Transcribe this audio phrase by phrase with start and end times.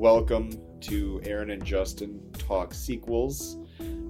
[0.00, 0.50] welcome
[0.80, 3.58] to Aaron and Justin Talk Sequels.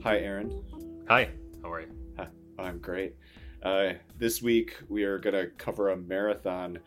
[0.05, 0.63] Hi, Aaron.
[1.09, 1.31] Hi,
[1.65, 1.89] how are you?
[2.17, 2.29] Hi,
[2.61, 3.17] I'm great.
[3.65, 6.79] Uh, this week we are going to cover a marathon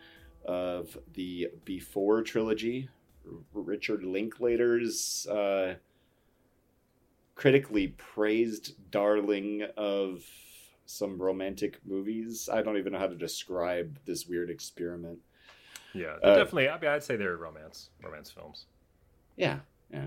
[0.46, 2.88] of the Before trilogy,
[3.52, 5.74] Richard Linklater's uh,
[7.34, 10.24] critically praised darling of
[10.86, 12.48] some romantic movies.
[12.50, 15.18] I don't even know how to describe this weird experiment.
[15.92, 16.70] Yeah, uh, definitely.
[16.70, 18.64] I mean, I'd say they're romance romance films.
[19.36, 19.58] Yeah,
[19.92, 20.06] yeah.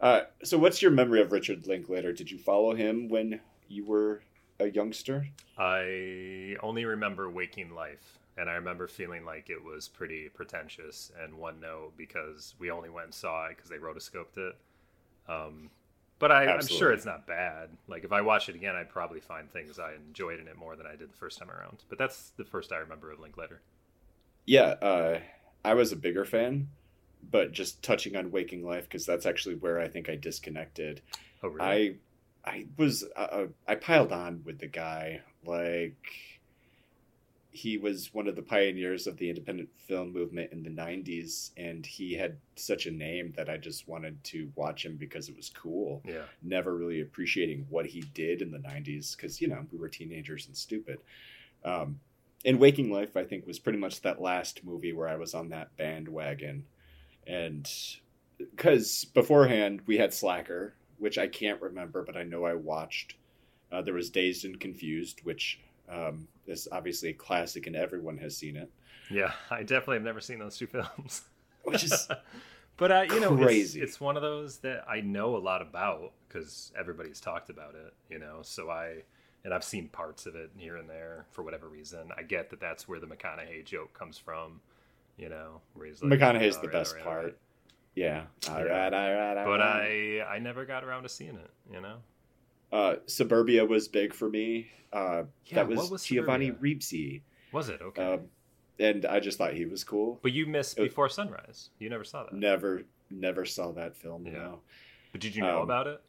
[0.00, 2.12] Uh, so, what's your memory of Richard Linklater?
[2.12, 4.22] Did you follow him when you were
[4.58, 5.28] a youngster?
[5.56, 11.34] I only remember Waking Life, and I remember feeling like it was pretty pretentious and
[11.34, 14.56] one note because we only went and saw it because they rotoscoped it.
[15.28, 15.70] Um,
[16.18, 17.68] but I, am sure it's not bad.
[17.88, 20.76] Like if I watch it again, I'd probably find things I enjoyed in it more
[20.76, 21.78] than I did the first time around.
[21.88, 23.60] But that's the first I remember of Linklater.
[24.46, 25.18] Yeah, uh,
[25.64, 26.68] I was a bigger fan,
[27.30, 31.00] but just touching on Waking Life because that's actually where I think I disconnected.
[31.42, 31.98] Oh, really?
[32.44, 35.96] I I was uh, uh, I piled on with the guy like
[37.54, 41.84] he was one of the pioneers of the independent film movement in the 90s and
[41.84, 45.50] he had such a name that I just wanted to watch him because it was
[45.50, 46.00] cool.
[46.06, 46.22] Yeah.
[46.42, 50.46] Never really appreciating what he did in the 90s cuz you know, we were teenagers
[50.46, 50.98] and stupid.
[51.62, 52.00] Um
[52.44, 55.50] and Waking Life I think was pretty much that last movie where I was on
[55.50, 56.64] that bandwagon
[57.26, 57.70] and
[58.56, 63.16] cuz beforehand we had Slacker, which I can't remember but I know I watched.
[63.70, 68.36] Uh, there was Dazed and Confused, which um, is obviously a classic and everyone has
[68.36, 68.70] seen it.
[69.10, 71.22] Yeah, I definitely have never seen those two films.
[71.64, 72.08] Which is
[72.76, 73.80] but uh, you know, crazy.
[73.80, 77.74] It's, it's, one of those that I know a lot about because everybody's talked about
[77.74, 77.94] it.
[78.10, 79.02] You know, so I
[79.44, 82.10] and I've seen parts of it here and there for whatever reason.
[82.16, 84.60] I get that that's where the McConaughey joke comes from.
[85.16, 87.24] You know, where he's like, McConaughey's the right, best right, part.
[87.24, 87.36] Right.
[87.94, 88.24] Yeah.
[88.48, 91.50] All right, all right, all But I I never got around to seeing it.
[91.70, 91.96] You know.
[92.72, 94.70] Uh, Suburbia was big for me.
[94.92, 97.20] Uh, yeah, that was, was Giovanni Ribisi.
[97.52, 98.14] Was it okay?
[98.14, 98.20] Um,
[98.78, 100.18] and I just thought he was cool.
[100.22, 101.70] But you missed was, Before Sunrise.
[101.78, 102.32] You never saw that.
[102.32, 104.26] Never, never saw that film.
[104.26, 104.32] Yeah.
[104.32, 104.60] No.
[105.12, 106.02] But did you know um, about it?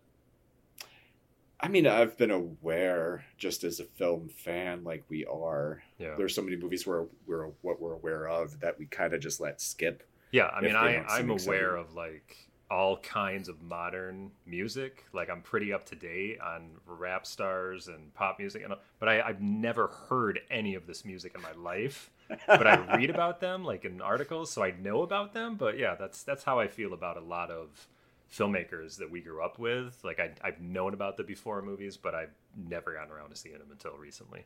[1.63, 5.81] I mean, I've been aware just as a film fan, like we are.
[5.97, 6.15] Yeah.
[6.17, 9.39] There's so many movies where we're what we're aware of that we kind of just
[9.39, 10.03] let skip.
[10.31, 15.05] Yeah, I mean, I I'm aware of like all kinds of modern music.
[15.13, 19.21] Like I'm pretty up to date on rap stars and pop music, and but I,
[19.21, 22.11] I've never heard any of this music in my life.
[22.45, 25.55] but I read about them like in articles, so I know about them.
[25.55, 27.87] But yeah, that's that's how I feel about a lot of
[28.33, 29.99] filmmakers that we grew up with.
[30.03, 33.57] Like I, I've known about the before movies, but I've never gotten around to seeing
[33.57, 34.45] them until recently.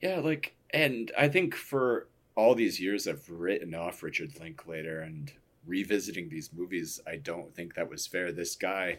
[0.00, 5.32] Yeah, like, and I think for all these years I've written off Richard Linklater and
[5.66, 8.32] revisiting these movies, I don't think that was fair.
[8.32, 8.98] This guy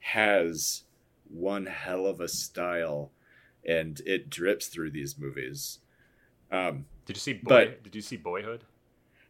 [0.00, 0.84] has
[1.28, 3.10] one hell of a style,
[3.66, 5.80] and it drips through these movies.
[6.50, 7.32] Um, did you see?
[7.34, 8.64] Boy, but did you see Boyhood?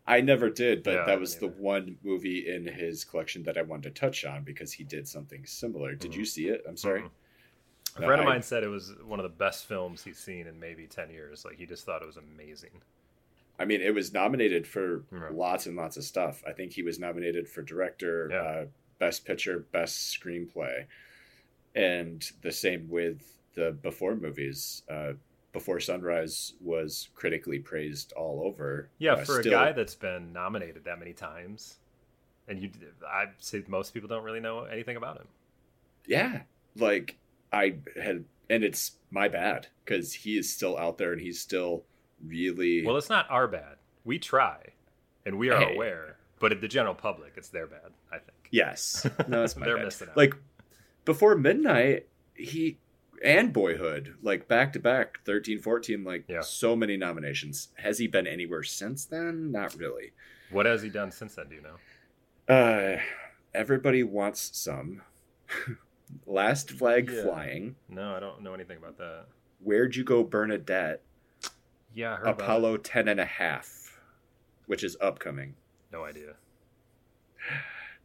[0.08, 3.62] I never did, but yeah, that was the one movie in his collection that I
[3.62, 5.94] wanted to touch on because he did something similar.
[5.94, 6.20] Did mm-hmm.
[6.20, 6.64] you see it?
[6.66, 7.02] I'm sorry.
[7.02, 8.02] Mm-hmm.
[8.02, 10.58] A friend of mine said it was one of the best films he's seen in
[10.58, 11.44] maybe ten years.
[11.44, 12.80] Like he just thought it was amazing.
[13.58, 15.34] I mean, it was nominated for right.
[15.34, 16.42] lots and lots of stuff.
[16.46, 18.38] I think he was nominated for director, yeah.
[18.38, 18.64] uh,
[18.98, 20.86] best picture, best screenplay,
[21.74, 23.20] and the same with
[23.54, 24.84] the before movies.
[24.88, 25.14] Uh,
[25.58, 28.90] before Sunrise was critically praised all over.
[28.98, 29.52] Yeah, uh, for still...
[29.52, 31.78] a guy that's been nominated that many times,
[32.46, 32.70] and you,
[33.12, 35.26] I'd say most people don't really know anything about him.
[36.06, 36.42] Yeah,
[36.76, 37.16] like
[37.52, 41.82] I had, and it's my bad because he is still out there and he's still
[42.24, 44.58] really well it's not our bad we try
[45.24, 45.74] and we are hey.
[45.74, 49.76] aware but the general public it's their bad i think yes no it's my they're
[49.76, 49.84] bad.
[49.84, 50.34] missing out like
[51.04, 52.76] before midnight he
[53.24, 56.40] and boyhood like back to back 13 14 like yeah.
[56.40, 57.68] so many nominations.
[57.76, 59.52] Has he been anywhere since then?
[59.52, 60.12] Not really.
[60.50, 62.54] What has he done since then do you know?
[62.54, 63.00] Uh
[63.54, 65.02] everybody wants some.
[66.26, 67.22] Last flag yeah.
[67.22, 67.76] flying.
[67.88, 69.26] No i don't know anything about that.
[69.60, 71.02] Where'd you go bernadette?
[71.94, 73.98] Yeah, Apollo 10 and a half,
[74.66, 75.54] which is upcoming.
[75.92, 76.34] No idea.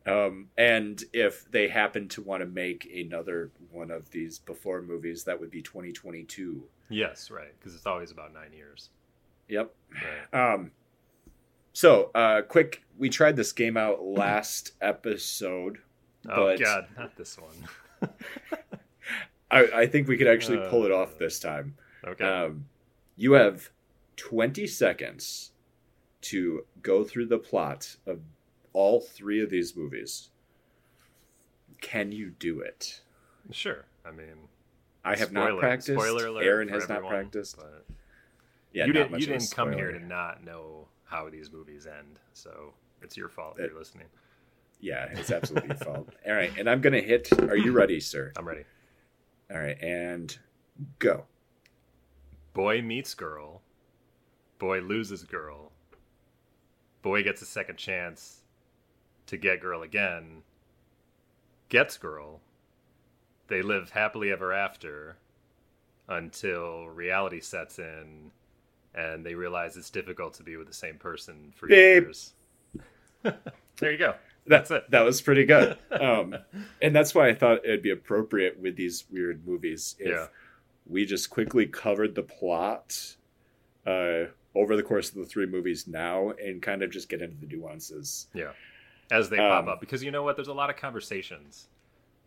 [0.05, 5.23] Um, and if they happen to want to make another one of these before movies,
[5.23, 6.63] that would be 2022.
[6.89, 8.89] Yes, right, because it's always about nine years.
[9.47, 9.73] Yep.
[10.31, 10.53] Right.
[10.53, 10.71] Um,
[11.71, 15.79] so, uh, quick, we tried this game out last episode.
[16.29, 18.11] Oh God, not this one.
[19.51, 21.75] I, I, think we could actually pull it off uh, this time.
[22.05, 22.23] Okay.
[22.23, 22.65] Um,
[23.15, 23.69] you have
[24.15, 25.51] 20 seconds
[26.21, 28.19] to go through the plot of
[28.73, 30.29] all three of these movies,
[31.81, 33.01] can you do it?
[33.51, 33.85] Sure.
[34.05, 34.47] I mean,
[35.05, 35.99] I have spoiler, not practiced.
[35.99, 36.43] Spoiler alert.
[36.45, 37.57] Aaron has everyone, not practiced.
[38.73, 39.19] Yeah, you didn't.
[39.19, 43.55] You didn't come here to not know how these movies end, so it's your fault
[43.59, 44.07] if you're listening.
[44.79, 46.09] Yeah, it's absolutely your fault.
[46.27, 47.31] All right, and I'm gonna hit.
[47.39, 48.33] Are you ready, sir?
[48.37, 48.63] I'm ready.
[49.51, 50.35] All right, and
[50.99, 51.25] go.
[52.53, 53.61] Boy meets girl.
[54.59, 55.71] Boy loses girl.
[57.01, 58.42] Boy gets a second chance
[59.27, 60.43] to get girl again.
[61.69, 62.41] Gets girl.
[63.47, 65.17] They live happily ever after
[66.07, 68.31] until reality sets in
[68.95, 72.03] and they realize it's difficult to be with the same person for Babe.
[72.03, 72.33] years.
[73.23, 74.15] there you go.
[74.45, 74.89] That's it.
[74.91, 75.77] That was pretty good.
[75.91, 76.35] Um,
[76.81, 80.27] and that's why I thought it'd be appropriate with these weird movies if yeah.
[80.85, 83.15] we just quickly covered the plot
[83.85, 87.37] uh, over the course of the three movies now and kind of just get into
[87.37, 88.27] the nuances.
[88.33, 88.51] Yeah.
[89.13, 89.79] As they um, pop up.
[89.79, 90.35] Because you know what?
[90.35, 91.67] There's a lot of conversations.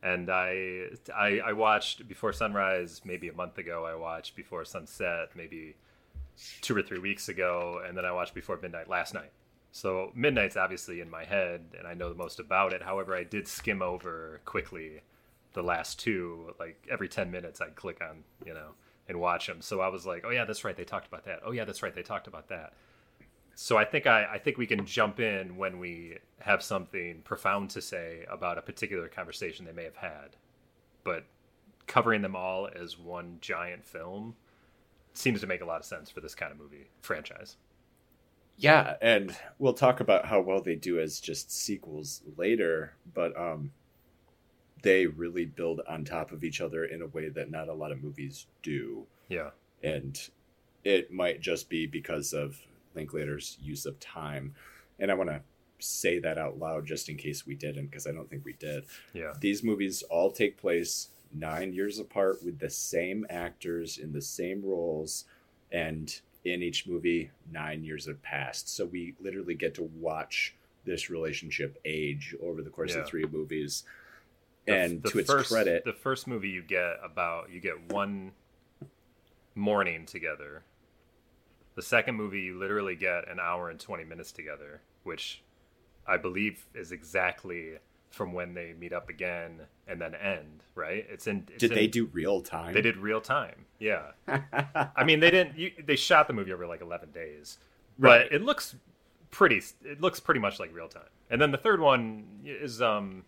[0.03, 0.85] And I,
[1.15, 3.85] I I watched Before Sunrise maybe a month ago.
[3.85, 5.75] I watched Before Sunset maybe
[6.61, 9.33] two or three weeks ago, and then I watched Before Midnight last night.
[9.73, 12.83] So Midnight's obviously in my head, and I know the most about it.
[12.83, 15.01] However, I did skim over quickly
[15.55, 16.55] the last two.
[16.61, 18.71] Like every ten minutes, I'd click on you know
[19.09, 19.61] and watch them.
[19.61, 20.77] So I was like, oh yeah, that's right.
[20.77, 21.41] They talked about that.
[21.45, 21.95] Oh yeah, that's right.
[21.95, 22.75] They talked about that.
[23.59, 27.71] So I think I, I think we can jump in when we have something profound
[27.71, 30.37] to say about a particular conversation they may have had,
[31.05, 31.25] but
[31.87, 34.37] covering them all as one giant film
[35.15, 37.57] seems to make a lot of sense for this kind of movie franchise.
[38.59, 43.73] Yeah, and we'll talk about how well they do as just sequels later, but um
[44.83, 47.91] they really build on top of each other in a way that not a lot
[47.91, 49.07] of movies do.
[49.31, 49.51] Yeah.
[49.83, 50.21] And
[50.85, 52.59] it might just be because of
[52.97, 54.55] Linklater's use of time.
[54.99, 55.41] And I want to
[55.79, 58.85] say that out loud just in case we didn't, because I don't think we did.
[59.13, 59.35] Yeah.
[59.39, 64.65] These movies all take place nine years apart with the same actors in the same
[64.65, 65.25] roles
[65.73, 70.55] and in each movie nine years have passed so we literally get to watch
[70.85, 73.01] this relationship age over the course yeah.
[73.01, 73.83] of three movies
[74.69, 78.31] and the, the to its credit the first movie you get about you get one
[79.55, 80.63] morning together
[81.77, 85.43] the second movie you literally get an hour and 20 minutes together which
[86.07, 87.79] i believe is exactly
[88.11, 91.07] from when they meet up again and then end, right?
[91.09, 91.47] It's in.
[91.51, 92.75] It's did in, they do real time?
[92.75, 93.67] They did real time.
[93.79, 94.13] Yeah.
[94.27, 95.59] I mean, they didn't.
[95.59, 97.59] You, they shot the movie over like eleven days,
[97.99, 98.27] right.
[98.29, 98.75] but it looks
[99.31, 99.63] pretty.
[99.85, 101.03] It looks pretty much like real time.
[101.31, 103.25] And then the third one is, um,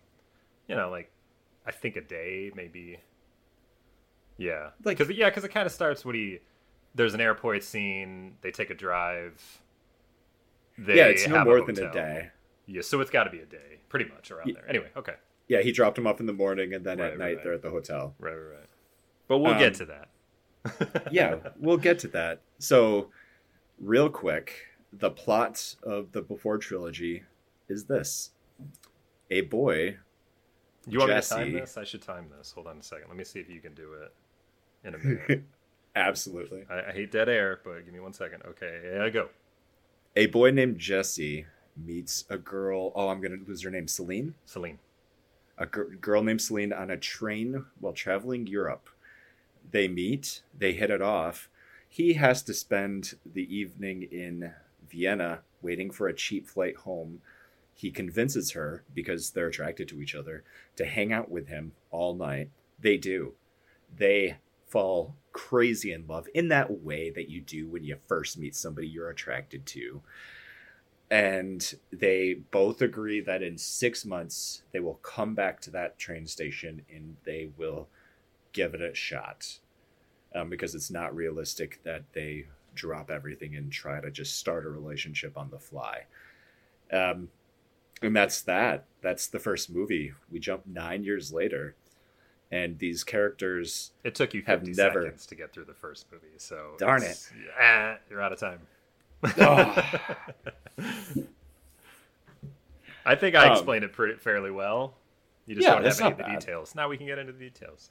[0.67, 1.11] you know, like
[1.65, 2.99] I think a day maybe.
[4.37, 6.39] Yeah, like because yeah, because it kind of starts when he
[6.95, 8.35] there's an airport scene.
[8.41, 9.61] They take a drive.
[10.77, 12.29] They yeah, it's no more a than a day.
[12.65, 14.53] Yeah, so it's got to be a day, pretty much around yeah.
[14.55, 14.69] there.
[14.69, 15.15] Anyway, okay.
[15.47, 17.43] Yeah, he dropped him off in the morning, and then right, at night right.
[17.43, 18.13] they're at the hotel.
[18.19, 18.69] Right, right, right.
[19.27, 21.07] But we'll um, get to that.
[21.11, 22.41] yeah, we'll get to that.
[22.59, 23.09] So,
[23.79, 24.53] real quick,
[24.93, 27.23] the plot of the Before trilogy
[27.67, 28.31] is this:
[29.31, 29.97] a boy.
[30.87, 31.77] You want Jesse, me to time this?
[31.77, 32.51] I should time this.
[32.51, 33.07] Hold on a second.
[33.07, 34.13] Let me see if you can do it
[34.87, 35.43] in a minute.
[35.99, 36.65] Absolutely.
[36.69, 38.43] I, I, hate dead air, but give me one second.
[38.45, 39.29] Okay, here I go.
[40.15, 41.45] A boy named Jesse
[41.77, 42.91] meets a girl.
[42.95, 43.87] Oh, I'm gonna lose her name.
[43.87, 44.35] Celine.
[44.45, 44.79] Celine
[45.59, 48.89] a g- girl named Celine on a train while traveling Europe.
[49.69, 51.49] They meet, they hit it off.
[51.87, 54.53] He has to spend the evening in
[54.89, 57.21] Vienna waiting for a cheap flight home.
[57.75, 60.43] He convinces her, because they're attracted to each other,
[60.77, 62.49] to hang out with him all night.
[62.79, 63.33] They do.
[63.95, 64.37] They
[64.69, 68.87] fall crazy in love in that way that you do when you first meet somebody
[68.87, 70.01] you're attracted to.
[71.11, 76.27] And they both agree that in six months they will come back to that train
[76.27, 77.87] station and they will
[78.53, 79.59] give it a shot
[80.35, 82.45] um, because it's not realistic that they
[82.75, 86.03] drop everything and try to just start a relationship on the fly.
[86.93, 87.29] Um,
[88.01, 88.85] and that's that.
[89.01, 90.13] That's the first movie.
[90.31, 91.75] We jump nine years later
[92.51, 96.07] and these characters it took you 50 have never seconds to get through the first
[96.11, 97.29] movie so darn it
[97.59, 98.59] yeah, you're out of time
[99.23, 99.91] oh.
[103.05, 104.93] I think I um, explained it pretty fairly well.
[105.45, 106.39] You just yeah, don't have any of the bad.
[106.39, 106.75] details.
[106.75, 107.89] Now we can get into the details.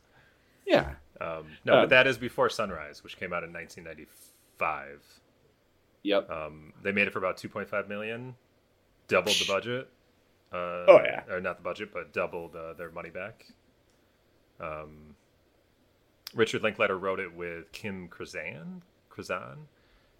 [0.64, 0.92] Yeah.
[1.20, 5.00] Um, no, um, but that is before Sunrise, which came out in 1995.
[6.04, 6.30] Yep.
[6.30, 8.36] Um, they made it for about 2.5 million,
[9.08, 9.88] doubled the budget.
[10.52, 11.24] Uh, oh yeah.
[11.28, 13.44] Or not the budget, but doubled uh, their money back.
[14.60, 15.14] Um,
[16.34, 18.82] Richard Linklater wrote it with Kim Krizan.
[19.10, 19.56] Krizan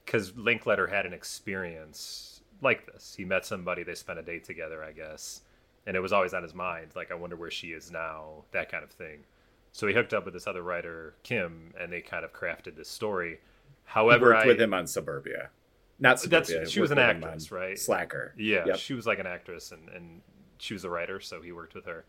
[0.09, 3.15] because Linklater had an experience like this.
[3.15, 5.43] He met somebody, they spent a date together, I guess,
[5.87, 6.93] and it was always on his mind.
[6.97, 9.19] Like, I wonder where she is now, that kind of thing.
[9.73, 12.89] So he hooked up with this other writer, Kim, and they kind of crafted this
[12.89, 13.39] story.
[13.85, 15.51] However, he worked I, with him on Suburbia.
[15.99, 16.61] Not Suburbia.
[16.61, 17.79] That's she was an actress, right?
[17.79, 18.33] Slacker.
[18.39, 18.79] Yeah, yep.
[18.79, 20.23] she was like an actress, and and
[20.57, 22.07] she was a writer, so he worked with her.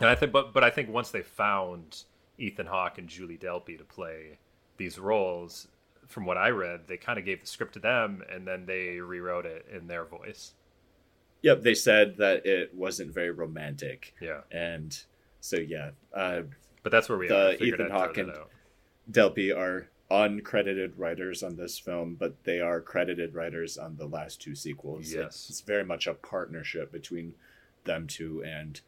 [0.00, 2.04] And I think, but but I think once they found
[2.38, 4.38] Ethan Hawke and Julie Delpy to play
[4.76, 5.68] these roles,
[6.06, 9.00] from what I read, they kind of gave the script to them, and then they
[9.00, 10.52] rewrote it in their voice.
[11.42, 14.14] Yep, they said that it wasn't very romantic.
[14.20, 14.98] Yeah, and
[15.40, 16.42] so yeah, uh,
[16.82, 18.32] but that's where we the Ethan Hawke and
[19.10, 24.40] Delpy are uncredited writers on this film, but they are credited writers on the last
[24.40, 25.12] two sequels.
[25.12, 27.34] Yes, it's very much a partnership between
[27.84, 28.80] them two and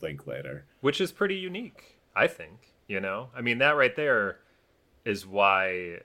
[0.00, 2.74] Linklater, which is pretty unique, I think.
[2.88, 4.38] You know, I mean, that right there
[5.04, 6.00] is why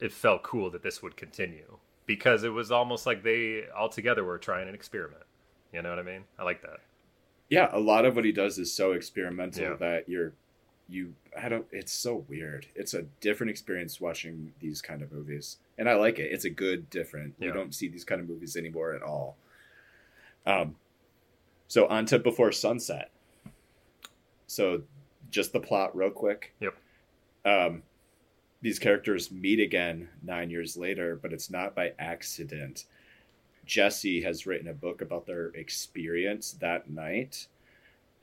[0.00, 4.24] it felt cool that this would continue because it was almost like they all together
[4.24, 5.24] were trying an experiment.
[5.72, 6.24] You know what I mean?
[6.38, 6.78] I like that.
[7.48, 9.74] Yeah, a lot of what he does is so experimental yeah.
[9.74, 10.32] that you're
[10.88, 12.66] you I don't it's so weird.
[12.74, 15.58] It's a different experience watching these kind of movies.
[15.78, 16.32] And I like it.
[16.32, 17.34] It's a good different.
[17.38, 17.48] Yeah.
[17.48, 19.36] You don't see these kind of movies anymore at all.
[20.46, 20.76] Um
[21.68, 23.10] so on to Before Sunset.
[24.46, 24.82] So
[25.30, 26.54] just the plot real quick.
[26.60, 26.74] Yep.
[27.44, 27.82] Um
[28.62, 32.86] these characters meet again 9 years later, but it's not by accident.
[33.66, 37.46] Jesse has written a book about their experience that night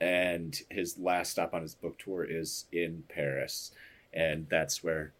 [0.03, 3.71] and his last stop on his book tour is in Paris,
[4.13, 5.13] and that's where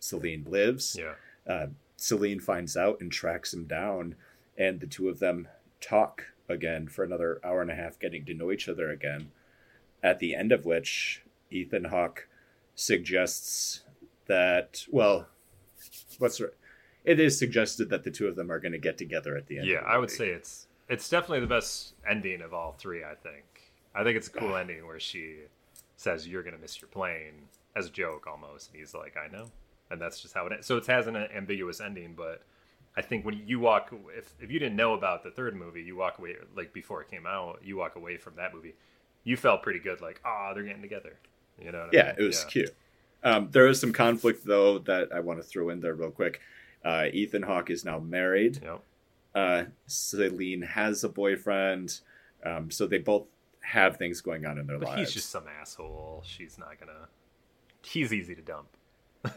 [0.00, 0.98] Celine lives.
[0.98, 1.14] Yeah.
[1.46, 4.16] Uh, Celine finds out and tracks him down,
[4.58, 5.46] and the two of them
[5.80, 9.30] talk again for another hour and a half, getting to know each other again.
[10.04, 12.28] At the end of which, Ethan Hawke
[12.76, 13.80] suggests
[14.26, 15.26] that, well,
[16.18, 16.40] what's
[17.04, 19.58] it is suggested that the two of them are going to get together at the
[19.58, 19.66] end.
[19.66, 23.02] Yeah, the I would say it's it's definitely the best ending of all three.
[23.02, 23.72] I think.
[23.94, 25.36] I think it's a cool ending where she
[25.96, 29.46] says you're gonna miss your plane as a joke almost, and he's like, I know,
[29.90, 30.52] and that's just how it.
[30.52, 30.66] Ends.
[30.66, 32.42] So it has an ambiguous ending, but
[32.96, 35.96] I think when you walk, if if you didn't know about the third movie, you
[35.96, 38.74] walk away like before it came out, you walk away from that movie,
[39.24, 41.16] you felt pretty good, like ah, oh, they're getting together.
[41.60, 41.88] You know?
[41.92, 42.14] yeah, I mean?
[42.18, 42.50] it was yeah.
[42.50, 42.74] cute.
[43.22, 46.40] Um, there is some conflict though that I want to throw in there real quick.
[46.84, 48.60] Uh, Ethan Hawke is now married.
[48.62, 48.82] Yep.
[49.34, 52.00] Uh, Celine has a boyfriend,
[52.44, 53.24] um, so they both
[53.62, 55.00] have things going on in their but lives.
[55.00, 56.22] He's just some asshole.
[56.24, 57.08] She's not gonna.
[57.82, 58.68] He's easy to dump.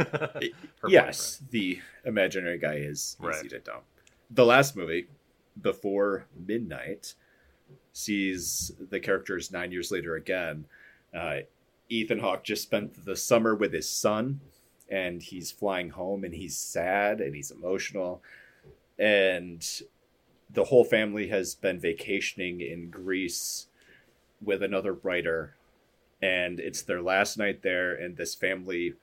[0.88, 1.51] yes, boyfriend.
[1.51, 3.50] the imaginary guy is easy right.
[3.50, 3.84] to dump.
[4.29, 5.08] The last movie,
[5.62, 7.15] Before Midnight,
[7.98, 10.66] sees the characters nine years later again.
[11.13, 11.38] Uh,
[11.89, 14.39] Ethan Hawke just spent the summer with his son,
[14.89, 18.22] and he's flying home, and he's sad and he's emotional,
[19.00, 19.82] and
[20.50, 23.68] the whole family has been vacationing in Greece
[24.42, 25.56] with another writer,
[26.22, 28.94] and it's their last night there, and this family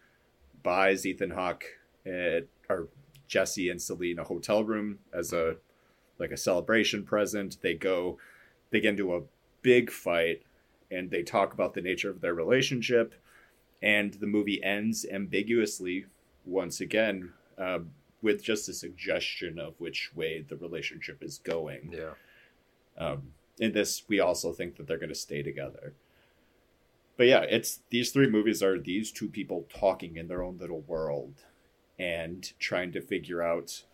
[0.63, 1.65] buys Ethan Hawke
[2.07, 2.89] at, or
[3.27, 5.57] Jesse and Celine a hotel room as a
[6.19, 7.59] like a celebration present.
[7.61, 8.19] They go,
[8.75, 9.23] they get into a
[9.63, 10.43] big fight,
[10.91, 13.15] and they talk about the nature of their relationship,
[13.83, 16.07] and the movie ends ambiguously
[16.45, 17.33] once again.
[17.57, 17.81] Uh,
[18.21, 21.93] with just a suggestion of which way the relationship is going.
[21.93, 22.15] Yeah.
[22.97, 25.95] Um, in this we also think that they're going to stay together
[27.17, 30.81] but yeah it's these three movies are these two people talking in their own little
[30.83, 31.35] world
[31.99, 33.85] and trying to figure out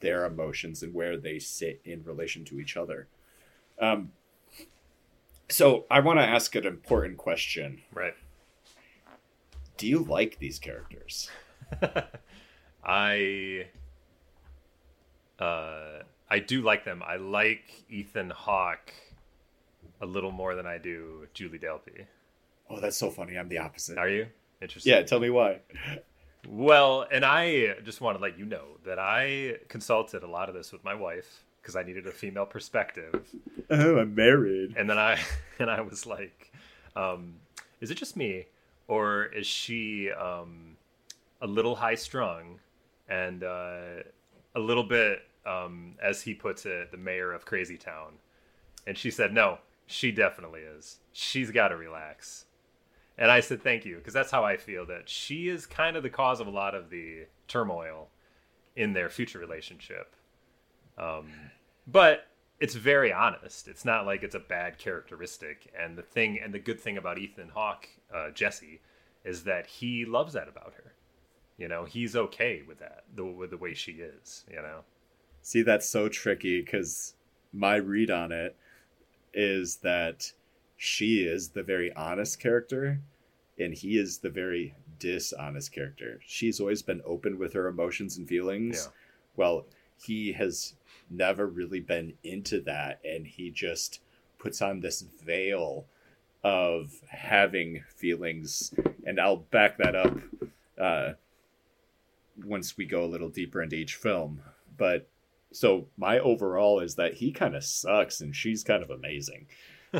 [0.00, 3.08] their emotions and where they sit in relation to each other
[3.80, 4.12] um,
[5.48, 8.14] so i want to ask an important question right
[9.76, 11.30] do you like these characters
[12.84, 13.66] i
[15.38, 16.02] uh
[16.32, 17.02] I do like them.
[17.06, 18.94] I like Ethan Hawke
[20.00, 22.06] a little more than I do Julie Delpy.
[22.70, 23.36] Oh, that's so funny.
[23.36, 23.98] I'm the opposite.
[23.98, 24.28] Are you?
[24.62, 24.94] Interesting.
[24.94, 25.60] Yeah, tell me why.
[26.48, 30.54] Well, and I just want to let you know that I consulted a lot of
[30.54, 33.24] this with my wife because I needed a female perspective.
[33.70, 34.74] Oh, I'm married.
[34.76, 35.20] And then I
[35.58, 36.52] and I was like,
[36.96, 37.34] um,
[37.80, 38.46] is it just me
[38.88, 40.76] or is she um,
[41.40, 42.58] a little high strung
[43.08, 44.02] and uh,
[44.54, 48.12] a little bit um, as he puts it, the mayor of Crazy Town.
[48.86, 50.98] And she said, no, she definitely is.
[51.12, 52.46] She's got to relax.
[53.18, 56.02] And I said, thank you, because that's how I feel that she is kind of
[56.02, 58.08] the cause of a lot of the turmoil
[58.74, 60.14] in their future relationship.
[60.98, 61.30] Um,
[61.86, 62.26] but
[62.60, 63.68] it's very honest.
[63.68, 65.72] It's not like it's a bad characteristic.
[65.78, 68.80] And the thing, and the good thing about Ethan Hawke, uh, Jesse,
[69.24, 70.94] is that he loves that about her.
[71.58, 74.80] You know, he's okay with that, the, with the way she is, you know?
[75.42, 77.14] See, that's so tricky because
[77.52, 78.56] my read on it
[79.34, 80.32] is that
[80.76, 83.00] she is the very honest character
[83.58, 86.20] and he is the very dishonest character.
[86.24, 88.86] She's always been open with her emotions and feelings.
[88.86, 88.92] Yeah.
[89.36, 89.66] Well,
[90.04, 90.74] he has
[91.10, 94.00] never really been into that and he just
[94.38, 95.86] puts on this veil
[96.42, 98.74] of having feelings
[99.06, 100.18] and I'll back that up
[100.80, 101.12] uh,
[102.44, 104.40] once we go a little deeper into each film.
[104.76, 105.08] But
[105.52, 109.46] so my overall is that he kind of sucks and she's kind of amazing.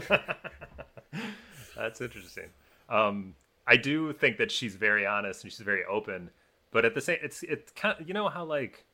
[1.77, 2.49] That's interesting.
[2.89, 3.35] Um,
[3.67, 6.31] I do think that she's very honest and she's very open,
[6.73, 8.85] but at the same, it's it's kind of you know how like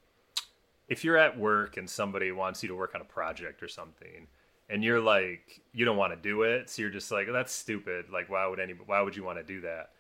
[0.88, 4.26] if you're at work and somebody wants you to work on a project or something,
[4.70, 8.06] and you're like you don't want to do it, so you're just like that's stupid.
[8.10, 9.90] Like why would any why would you want to do that?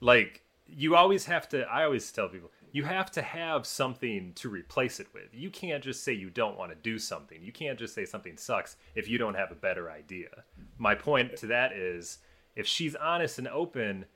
[0.00, 1.62] Like you always have to.
[1.62, 5.28] I always tell people you have to have something to replace it with.
[5.32, 7.42] You can't just say you don't want to do something.
[7.42, 10.28] You can't just say something sucks if you don't have a better idea.
[10.76, 12.18] My point to that is
[12.54, 14.06] if she's honest and open,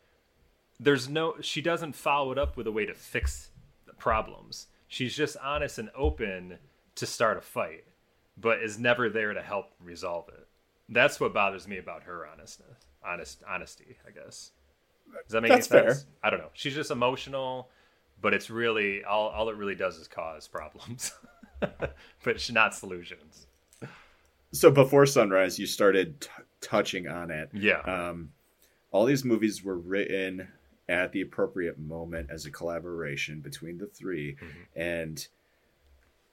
[0.79, 3.50] there's no she doesn't follow it up with a way to fix
[3.87, 4.67] the problems.
[4.90, 6.59] She's just honest and open
[6.97, 7.85] to start a fight,
[8.37, 10.47] but is never there to help resolve it.
[10.90, 12.85] That's what bothers me about her honestness.
[13.02, 14.50] Honest honesty, I guess.
[15.25, 16.02] Does that make That's any sense?
[16.02, 16.12] Fair.
[16.23, 16.50] I don't know.
[16.52, 17.70] She's just emotional
[18.20, 21.12] but it's really all, all it really does is cause problems
[22.25, 23.47] but not solutions
[24.52, 26.28] so before sunrise you started t-
[26.61, 28.30] touching on it yeah um,
[28.90, 30.49] all these movies were written
[30.90, 34.47] at the appropriate moment as a collaboration between the 3 mm-hmm.
[34.76, 35.28] and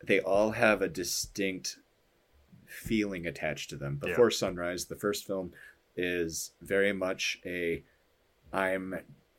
[0.03, 1.77] they all have a distinct
[2.65, 4.37] feeling attached to them before yeah.
[4.37, 5.51] sunrise the first film
[5.95, 7.81] is very much a
[8.51, 8.93] i'm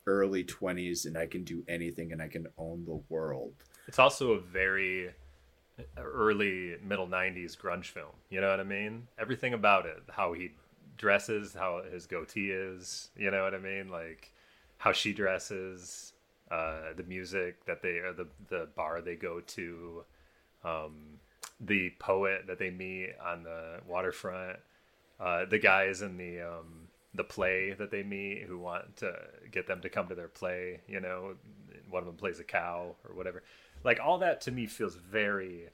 [0.09, 3.53] early 20s and I can do anything and I can own the world.
[3.87, 5.11] It's also a very
[5.97, 8.11] early middle 90s grunge film.
[8.29, 9.07] You know what I mean?
[9.19, 10.51] Everything about it, how he
[10.97, 13.89] dresses, how his goatee is, you know what I mean?
[13.89, 14.33] Like
[14.79, 16.13] how she dresses,
[16.49, 20.03] uh, the music that they or the the bar they go to,
[20.63, 21.19] um,
[21.61, 24.57] the poet that they meet on the waterfront,
[25.19, 29.13] uh, the guys in the um, the play that they meet who want to
[29.51, 31.35] get them to come to their play you know
[31.89, 33.43] one of them plays a cow or whatever.
[33.83, 35.69] Like all that to me feels very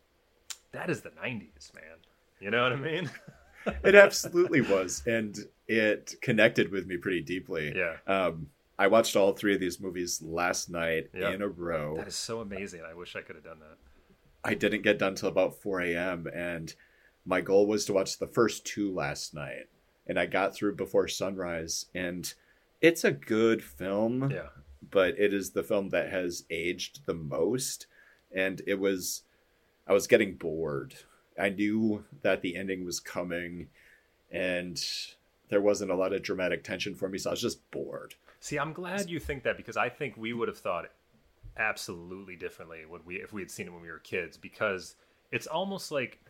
[0.72, 1.98] that is the 90s man.
[2.40, 3.10] You know what i mean?
[3.84, 5.36] It absolutely was and
[5.68, 7.74] it connected with me pretty deeply.
[7.76, 7.96] Yeah.
[8.06, 11.34] Um i watched all three of these movies last night yep.
[11.34, 13.78] in a row that is so amazing i wish i could have done that
[14.44, 16.76] i didn't get done till about 4 a.m and
[17.26, 19.68] my goal was to watch the first two last night
[20.08, 22.32] and I got through before sunrise and
[22.82, 24.30] it's a good film.
[24.32, 24.50] Yeah.
[24.92, 27.88] But it is the film that has aged the most
[28.34, 29.24] and it was
[29.88, 30.96] I was getting bored.
[31.40, 33.68] I knew that the ending was coming
[34.32, 34.84] and
[35.50, 38.16] there wasn't a lot of dramatic tension for me, so I was just bored.
[38.46, 40.86] See, I'm glad you think that because I think we would have thought
[41.58, 44.94] absolutely differently when we if we had seen it when we were kids because
[45.32, 46.24] it's almost like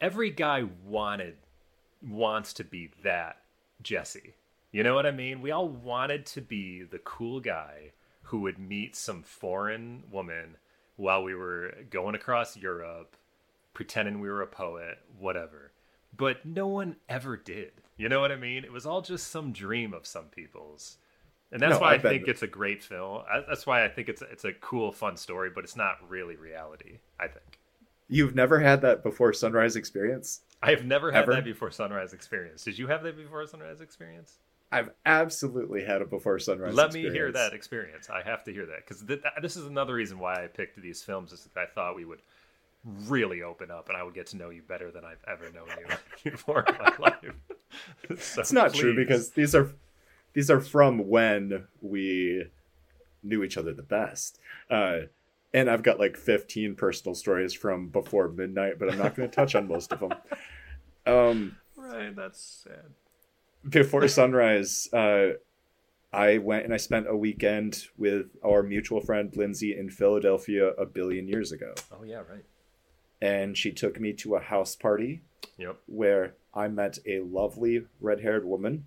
[0.00, 1.34] every guy wanted
[2.08, 3.38] wants to be that
[3.82, 4.34] Jesse.
[4.70, 5.42] You know what I mean?
[5.42, 7.90] We all wanted to be the cool guy
[8.22, 10.56] who would meet some foreign woman
[10.94, 13.16] while we were going across Europe,
[13.72, 15.72] pretending we were a poet, whatever.
[16.16, 17.72] But no one ever did.
[17.96, 18.64] You know what I mean?
[18.64, 20.98] It was all just some dream of some people's.
[21.52, 23.22] And that's no, why I, I think it's a great film.
[23.48, 26.98] That's why I think it's it's a cool, fun story, but it's not really reality.
[27.20, 27.60] I think.
[28.08, 30.40] You've never had that before sunrise experience?
[30.62, 31.34] I have never had Ever?
[31.34, 32.64] that before sunrise experience.
[32.64, 34.38] Did you have that before sunrise experience?
[34.72, 36.74] I've absolutely had a before sunrise.
[36.74, 37.12] Let experience.
[37.12, 38.10] me hear that experience.
[38.10, 41.02] I have to hear that because th- this is another reason why I picked these
[41.02, 41.32] films.
[41.32, 42.20] Is I thought we would
[42.84, 45.68] really open up and I would get to know you better than I've ever known
[46.24, 47.34] you before in my life.
[48.20, 48.80] so, it's not please.
[48.80, 49.72] true because these are
[50.34, 52.44] these are from when we
[53.22, 54.38] knew each other the best.
[54.68, 55.00] Uh,
[55.52, 59.34] and I've got like 15 personal stories from before midnight, but I'm not going to
[59.34, 60.12] touch on most of them.
[61.06, 62.86] Um, right, that's sad.
[63.68, 65.32] Before sunrise, uh,
[66.14, 70.86] I went and I spent a weekend with our mutual friend Lindsay in Philadelphia a
[70.86, 71.74] billion years ago.
[71.92, 72.42] Oh yeah, right.
[73.20, 75.22] And she took me to a house party.
[75.58, 75.76] Yep.
[75.86, 78.86] Where I met a lovely red-haired woman,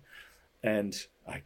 [0.62, 0.94] and
[1.26, 1.42] I,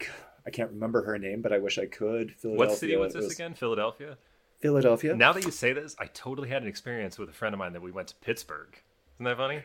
[0.47, 2.35] I can't remember her name, but I wish I could.
[2.37, 2.57] Philadelphia.
[2.57, 3.55] What city was this was, again?
[3.55, 4.16] Philadelphia.
[4.61, 5.14] Philadelphia.
[5.14, 7.73] Now that you say this, I totally had an experience with a friend of mine
[7.73, 8.81] that we went to Pittsburgh.
[9.16, 9.62] Isn't that funny?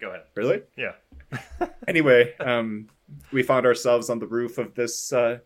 [0.00, 0.22] Go ahead.
[0.34, 0.62] Really?
[0.76, 0.92] Yeah.
[1.88, 2.88] anyway, um,
[3.32, 5.38] we found ourselves on the roof of this uh,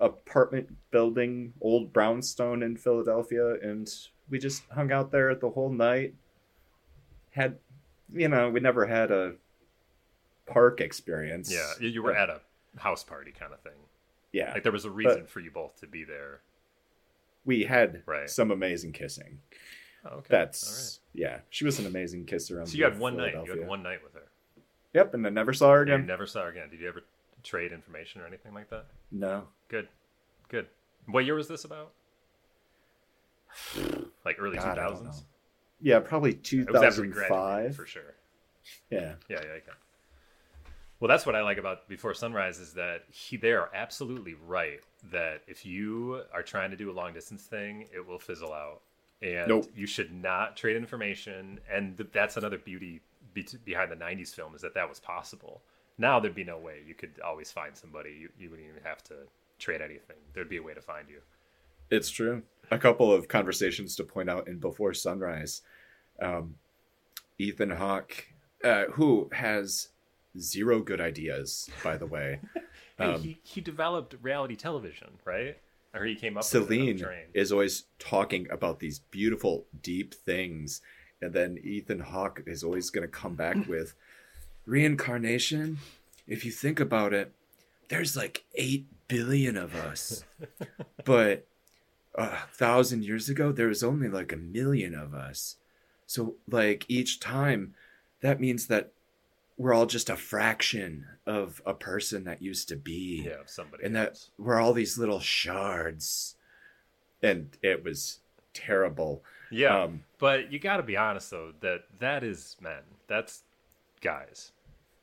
[0.00, 3.88] apartment building, old brownstone in Philadelphia, and
[4.30, 6.14] we just hung out there the whole night.
[7.30, 7.58] Had,
[8.12, 9.34] you know, we never had a
[10.46, 11.52] park experience.
[11.52, 12.40] Yeah, you were at a
[12.76, 13.72] house party kind of thing.
[14.32, 16.40] Yeah, like there was a reason for you both to be there.
[17.44, 18.28] We had right.
[18.28, 19.38] some amazing kissing.
[20.04, 20.26] Oh, okay.
[20.28, 21.20] That's right.
[21.20, 21.38] yeah.
[21.50, 22.64] She was an amazing kisser.
[22.66, 23.34] So you had one night.
[23.44, 24.28] You had one night with her.
[24.94, 26.06] Yep, and I never saw her again.
[26.06, 26.70] Never saw her again.
[26.70, 27.02] Did you ever
[27.42, 28.86] trade information or anything like that?
[29.10, 29.44] No.
[29.68, 29.88] Good,
[30.48, 30.66] good.
[31.06, 31.92] What year was this about?
[34.28, 35.24] like early two thousands.
[35.80, 38.14] Yeah, probably two thousand five for sure.
[38.90, 39.14] Yeah.
[39.28, 39.72] Yeah, yeah, okay.
[41.00, 44.80] Well, that's what I like about Before Sunrise is that he they are absolutely right
[45.12, 48.80] that if you are trying to do a long distance thing, it will fizzle out,
[49.22, 49.66] and nope.
[49.74, 51.60] you should not trade information.
[51.72, 53.00] And that's another beauty
[53.64, 55.62] behind the '90s film is that that was possible.
[55.98, 58.10] Now there'd be no way you could always find somebody.
[58.20, 59.14] You, you wouldn't even have to
[59.58, 60.16] trade anything.
[60.32, 61.20] There'd be a way to find you.
[61.90, 62.42] It's true.
[62.70, 65.62] A couple of conversations to point out in Before Sunrise.
[66.20, 66.56] Um,
[67.38, 68.26] Ethan Hawke,
[68.64, 69.88] uh, who has
[70.38, 72.40] zero good ideas, by the way.
[72.98, 75.56] hey, um, he, he developed reality television, right?
[75.94, 77.02] Or he came up with Celine
[77.32, 80.82] is always talking about these beautiful, deep things.
[81.22, 83.94] And then Ethan Hawke is always going to come back with
[84.66, 85.78] reincarnation.
[86.26, 87.32] If you think about it,
[87.88, 90.24] there's like 8 billion of us.
[91.04, 91.46] but
[92.14, 95.56] a thousand years ago, there was only like a million of us.
[96.06, 97.74] So, like, each time,
[98.22, 98.92] that means that
[99.58, 103.24] we're all just a fraction of a person that used to be.
[103.26, 103.84] Yeah, somebody.
[103.84, 104.30] And else.
[104.36, 106.36] that we're all these little shards.
[107.22, 108.20] And it was
[108.54, 109.22] terrible.
[109.50, 109.82] Yeah.
[109.82, 112.82] Um, but you got to be honest though that that is men.
[113.08, 113.42] That's
[114.00, 114.52] guys.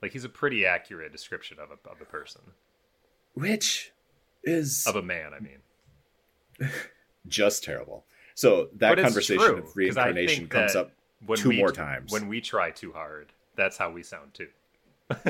[0.01, 2.41] Like he's a pretty accurate description of a of a person.
[3.33, 3.91] Which
[4.43, 6.71] is of a man, I mean.
[7.27, 8.05] just terrible.
[8.35, 10.91] So that conversation true, of reincarnation comes up
[11.35, 12.11] two we, more times.
[12.11, 14.49] When we try too hard, that's how we sound too.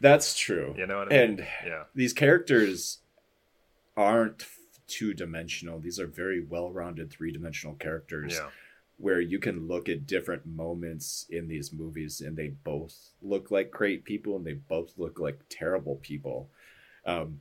[0.00, 0.74] that's true.
[0.76, 1.20] You know what I mean?
[1.20, 1.82] And yeah.
[1.94, 2.98] these characters
[3.96, 4.46] aren't
[4.86, 5.80] two dimensional.
[5.80, 8.34] These are very well rounded three dimensional characters.
[8.34, 8.48] Yeah.
[8.98, 13.72] Where you can look at different moments in these movies and they both look like
[13.72, 16.48] great people and they both look like terrible people.
[17.04, 17.40] Um,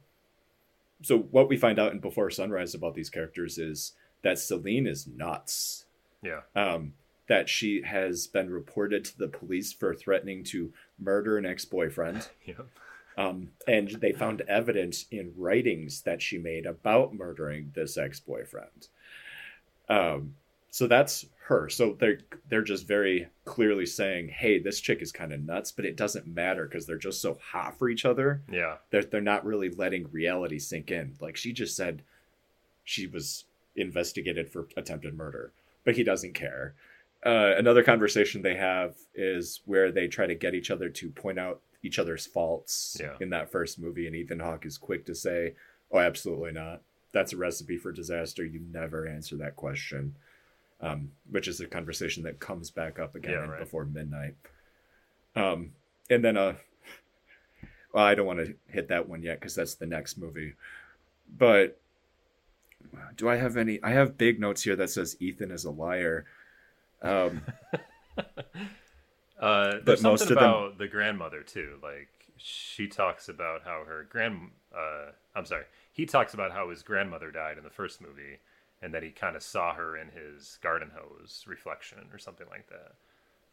[1.03, 5.07] so what we find out in Before Sunrise about these characters is that Celine is
[5.07, 5.85] nuts.
[6.23, 6.41] Yeah.
[6.55, 6.93] Um,
[7.27, 12.27] that she has been reported to the police for threatening to murder an ex-boyfriend.
[12.45, 12.55] yeah.
[13.17, 18.87] Um, and they found evidence in writings that she made about murdering this ex-boyfriend.
[19.87, 20.35] Um,
[20.73, 21.69] so that's her.
[21.69, 22.17] So they're
[22.49, 26.25] they're just very clearly saying, "Hey, this chick is kind of nuts," but it doesn't
[26.25, 28.41] matter because they're just so hot for each other.
[28.51, 31.13] Yeah, they're they're not really letting reality sink in.
[31.21, 32.01] Like she just said,
[32.83, 35.51] she was investigated for attempted murder,
[35.85, 36.73] but he doesn't care.
[37.23, 41.37] Uh, another conversation they have is where they try to get each other to point
[41.37, 43.13] out each other's faults yeah.
[43.21, 45.53] in that first movie, and Ethan Hawke is quick to say,
[45.91, 46.81] "Oh, absolutely not.
[47.11, 48.43] That's a recipe for disaster.
[48.43, 50.15] You never answer that question."
[50.83, 53.59] Um, which is a conversation that comes back up again yeah, right.
[53.61, 54.35] before midnight.
[55.33, 55.71] Um,
[56.09, 56.55] and then, uh,
[57.93, 60.55] well, I don't want to hit that one yet because that's the next movie.
[61.37, 61.79] But
[63.15, 63.81] do I have any?
[63.83, 66.25] I have big notes here that says Ethan is a liar.
[67.01, 67.41] Um,
[69.39, 70.77] uh, but most about them...
[70.79, 71.79] the grandmother too.
[71.81, 74.51] Like she talks about how her grand.
[74.75, 75.65] Uh, I'm sorry.
[75.91, 78.39] He talks about how his grandmother died in the first movie,
[78.83, 82.67] and that he kind of saw her in his garden hose reflection or something like
[82.67, 82.93] that.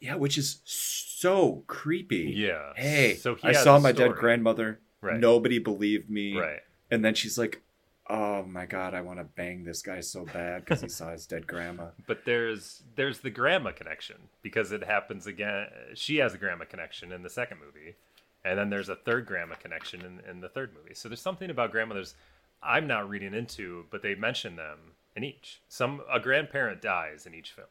[0.01, 2.33] Yeah, which is so creepy.
[2.35, 2.73] Yeah.
[2.75, 4.79] Hey, so I saw my dead grandmother.
[4.99, 5.19] Right.
[5.19, 6.37] Nobody believed me.
[6.37, 6.59] Right.
[6.89, 7.61] And then she's like,
[8.09, 11.25] oh my god, I want to bang this guy so bad because he saw his
[11.25, 11.85] dead grandma.
[12.07, 15.67] But there's there's the grandma connection because it happens again.
[15.93, 17.95] She has a grandma connection in the second movie,
[18.43, 20.95] and then there's a third grandma connection in, in the third movie.
[20.95, 22.15] So there's something about grandmothers
[22.61, 24.77] I'm not reading into, but they mention them
[25.15, 25.61] in each.
[25.67, 27.67] Some a grandparent dies in each film,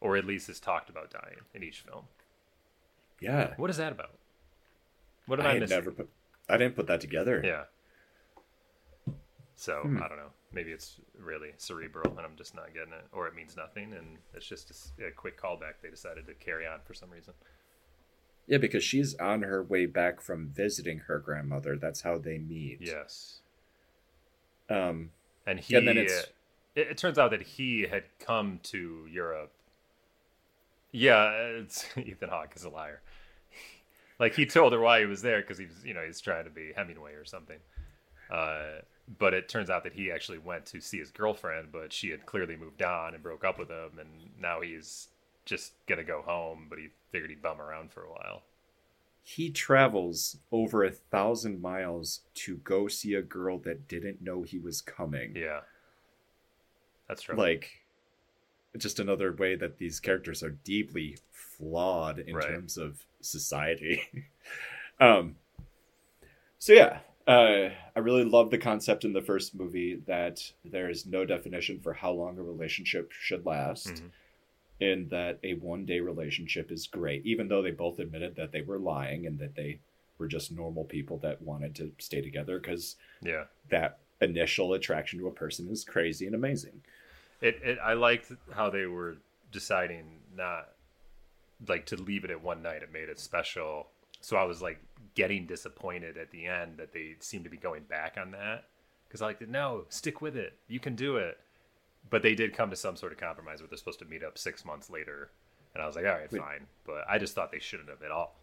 [0.00, 2.04] or at least is talked about dying in each film.
[3.20, 3.54] Yeah.
[3.56, 4.18] What is that about?
[5.26, 5.76] What am I, I missing?
[5.76, 6.08] Never put.
[6.48, 7.40] I didn't put that together.
[7.44, 7.64] Yeah.
[9.54, 10.02] So hmm.
[10.02, 10.32] I don't know.
[10.52, 14.18] Maybe it's really cerebral, and I'm just not getting it, or it means nothing, and
[14.34, 15.74] it's just a, a quick callback.
[15.82, 17.32] They decided to carry on for some reason.
[18.46, 21.78] Yeah, because she's on her way back from visiting her grandmother.
[21.78, 22.78] That's how they meet.
[22.80, 23.38] Yes.
[24.68, 25.10] Um,
[25.46, 25.76] and he.
[25.76, 26.26] And then it's...
[26.74, 29.52] It, it turns out that he had come to Europe.
[30.90, 33.00] Yeah, it's, Ethan Hawke is a liar.
[34.18, 36.50] like he told her why he was there because he's, you know, he's trying to
[36.50, 37.58] be Hemingway or something.
[38.30, 38.80] Uh,
[39.18, 42.24] but it turns out that he actually went to see his girlfriend, but she had
[42.26, 44.08] clearly moved on and broke up with him, and
[44.40, 45.08] now he's
[45.44, 46.66] just gonna go home.
[46.70, 48.42] But he figured he'd bum around for a while.
[49.24, 54.58] He travels over a thousand miles to go see a girl that didn't know he
[54.58, 55.34] was coming.
[55.36, 55.60] Yeah,
[57.08, 57.36] that's true.
[57.36, 57.70] Like,
[58.78, 62.48] just another way that these characters are deeply flawed in right.
[62.48, 64.02] terms of society.
[65.00, 65.36] um.
[66.58, 71.06] So yeah, uh, I really love the concept in the first movie that there is
[71.06, 74.06] no definition for how long a relationship should last, mm-hmm.
[74.80, 78.62] and that a one day relationship is great, even though they both admitted that they
[78.62, 79.78] were lying and that they
[80.18, 85.28] were just normal people that wanted to stay together because yeah, that initial attraction to
[85.28, 86.80] a person is crazy and amazing.
[87.42, 89.16] It, it I liked how they were
[89.50, 90.68] deciding not
[91.68, 92.82] like to leave it at one night.
[92.82, 93.88] It made it special.
[94.20, 94.78] So I was like
[95.14, 98.64] getting disappointed at the end that they seemed to be going back on that
[99.12, 101.38] because I like no, stick with it, you can do it.
[102.08, 104.38] But they did come to some sort of compromise where they're supposed to meet up
[104.38, 105.30] six months later,
[105.74, 106.40] and I was like, all right, Wait.
[106.40, 106.66] fine.
[106.84, 108.36] But I just thought they shouldn't have at all.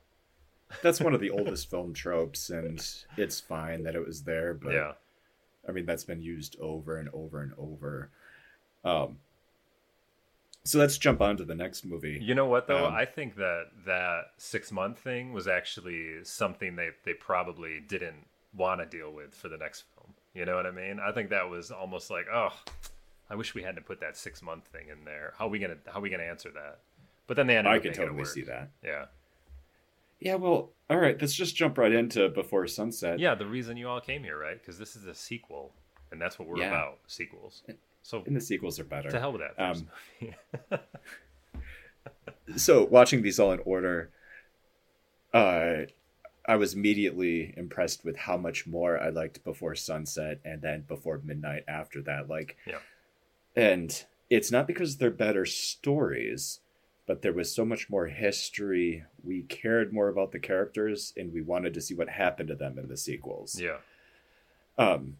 [0.83, 2.79] That's one of the oldest film tropes, and
[3.17, 4.53] it's fine that it was there.
[4.53, 4.91] But yeah,
[5.67, 8.11] I mean that's been used over and over and over.
[8.83, 9.17] Um,
[10.63, 12.19] so let's jump on to the next movie.
[12.21, 12.87] You know what though?
[12.87, 18.27] Um, I think that that six month thing was actually something they they probably didn't
[18.55, 20.13] want to deal with for the next film.
[20.33, 20.99] You know what I mean?
[20.99, 22.53] I think that was almost like, oh,
[23.29, 25.33] I wish we hadn't put that six month thing in there.
[25.37, 26.79] How are we gonna how are we gonna answer that?
[27.27, 28.69] But then they ended I can totally see that.
[28.83, 29.05] Yeah.
[30.19, 31.19] Yeah, well, all right.
[31.19, 33.19] Let's just jump right into Before Sunset.
[33.19, 34.59] Yeah, the reason you all came here, right?
[34.59, 35.71] Because this is a sequel,
[36.11, 36.67] and that's what we're yeah.
[36.67, 37.63] about sequels.
[38.03, 39.09] So and the sequels are better.
[39.09, 39.87] To hell with that.
[40.71, 40.79] Um,
[42.57, 44.11] so watching these all in order,
[45.33, 45.85] uh,
[46.47, 51.21] I was immediately impressed with how much more I liked Before Sunset and then Before
[51.23, 52.27] Midnight after that.
[52.27, 52.79] Like, yeah.
[53.55, 56.61] And it's not because they're better stories,
[57.05, 59.03] but there was so much more history.
[59.23, 62.79] We cared more about the characters and we wanted to see what happened to them
[62.79, 63.59] in the sequels.
[63.59, 63.77] Yeah.
[64.77, 65.17] Um,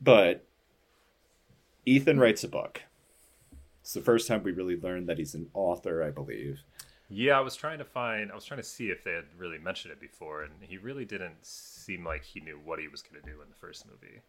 [0.00, 0.44] but
[1.86, 2.82] Ethan writes a book.
[3.80, 6.60] It's the first time we really learned that he's an author, I believe.
[7.08, 9.58] Yeah, I was trying to find, I was trying to see if they had really
[9.58, 13.20] mentioned it before, and he really didn't seem like he knew what he was going
[13.20, 14.20] to do in the first movie.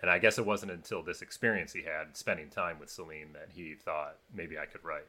[0.00, 3.48] And I guess it wasn't until this experience he had spending time with Celine that
[3.54, 5.06] he thought maybe I could write.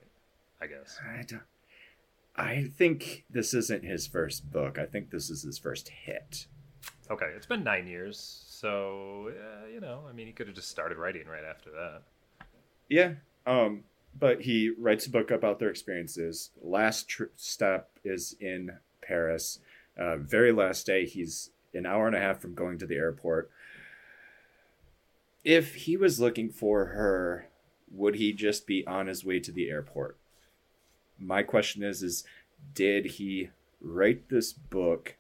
[0.62, 0.97] I guess.
[1.05, 1.41] I don't.
[2.38, 4.79] I think this isn't his first book.
[4.79, 6.47] I think this is his first hit.
[7.12, 10.71] Okay, it's been nine years so uh, you know, I mean, he could have just
[10.71, 12.01] started writing right after that.
[12.89, 13.13] Yeah,
[13.45, 13.84] um,
[14.19, 16.49] but he writes a book about their experiences.
[16.63, 18.71] Last tr- step is in
[19.04, 19.60] Paris.
[19.95, 23.51] Uh, very last day, he's an hour and a half from going to the airport.
[25.43, 27.49] If he was looking for her,
[27.91, 30.17] would he just be on his way to the airport?
[31.19, 32.23] My question is: is
[32.73, 33.49] did he
[33.80, 35.17] write this book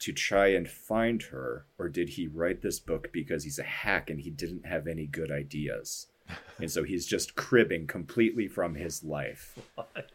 [0.00, 4.10] to try and find her, or did he write this book because he's a hack
[4.10, 6.08] and he didn't have any good ideas?
[6.58, 9.58] and so he's just cribbing completely from his life.
[9.74, 10.06] What?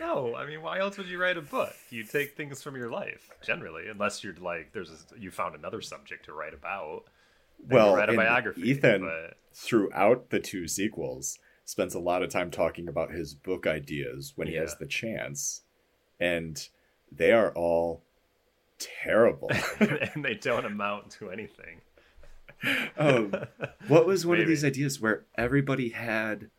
[0.00, 1.74] No, I mean, why else would you write a book?
[1.90, 5.80] You take things from your life generally, unless you're like, there's a, you found another
[5.80, 7.04] subject to write about.
[7.68, 8.62] well, write a biography.
[8.62, 9.36] Ethan, but...
[9.52, 14.48] throughout the two sequels, spends a lot of time talking about his book ideas when
[14.48, 15.62] he has the chance,
[16.18, 16.68] and
[17.10, 18.02] they are all
[19.02, 19.50] terrible.
[19.80, 21.80] and they don't amount to anything.
[22.96, 23.34] um,
[23.88, 24.42] what was one Maybe.
[24.42, 26.50] of these ideas where everybody had?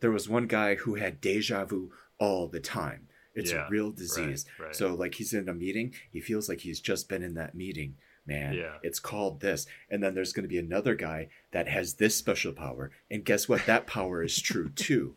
[0.00, 3.08] There was one guy who had deja vu all the time.
[3.34, 4.44] It's yeah, a real disease.
[4.58, 4.76] Right, right.
[4.76, 7.96] So, like, he's in a meeting, he feels like he's just been in that meeting.
[8.26, 8.74] Man, yeah.
[8.84, 9.66] it's called this.
[9.90, 12.92] And then there's going to be another guy that has this special power.
[13.10, 13.66] And guess what?
[13.66, 15.16] That power is true too.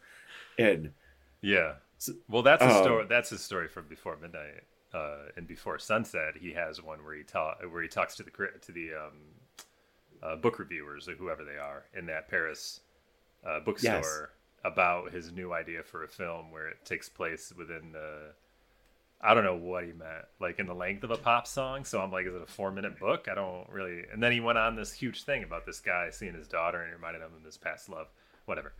[0.58, 0.94] And
[1.42, 1.74] yeah.
[2.28, 3.06] Well, that's a um, story.
[3.08, 4.64] That's a story from Before Midnight
[4.96, 8.32] uh, and before sunset, he has one where he ta- where he talks to the
[8.62, 9.18] to the um,
[10.24, 12.80] uh, book reviewers or whoever they are in that Paris
[13.46, 14.28] uh, bookstore yes.
[14.64, 18.32] about his new idea for a film where it takes place within the.
[19.20, 21.84] I don't know what he meant, like in the length of a pop song.
[21.84, 23.28] So I'm like, is it a four minute book?
[23.30, 24.04] I don't really.
[24.14, 26.94] And then he went on this huge thing about this guy seeing his daughter and
[26.94, 28.08] reminded him of his past love.
[28.46, 28.74] Whatever.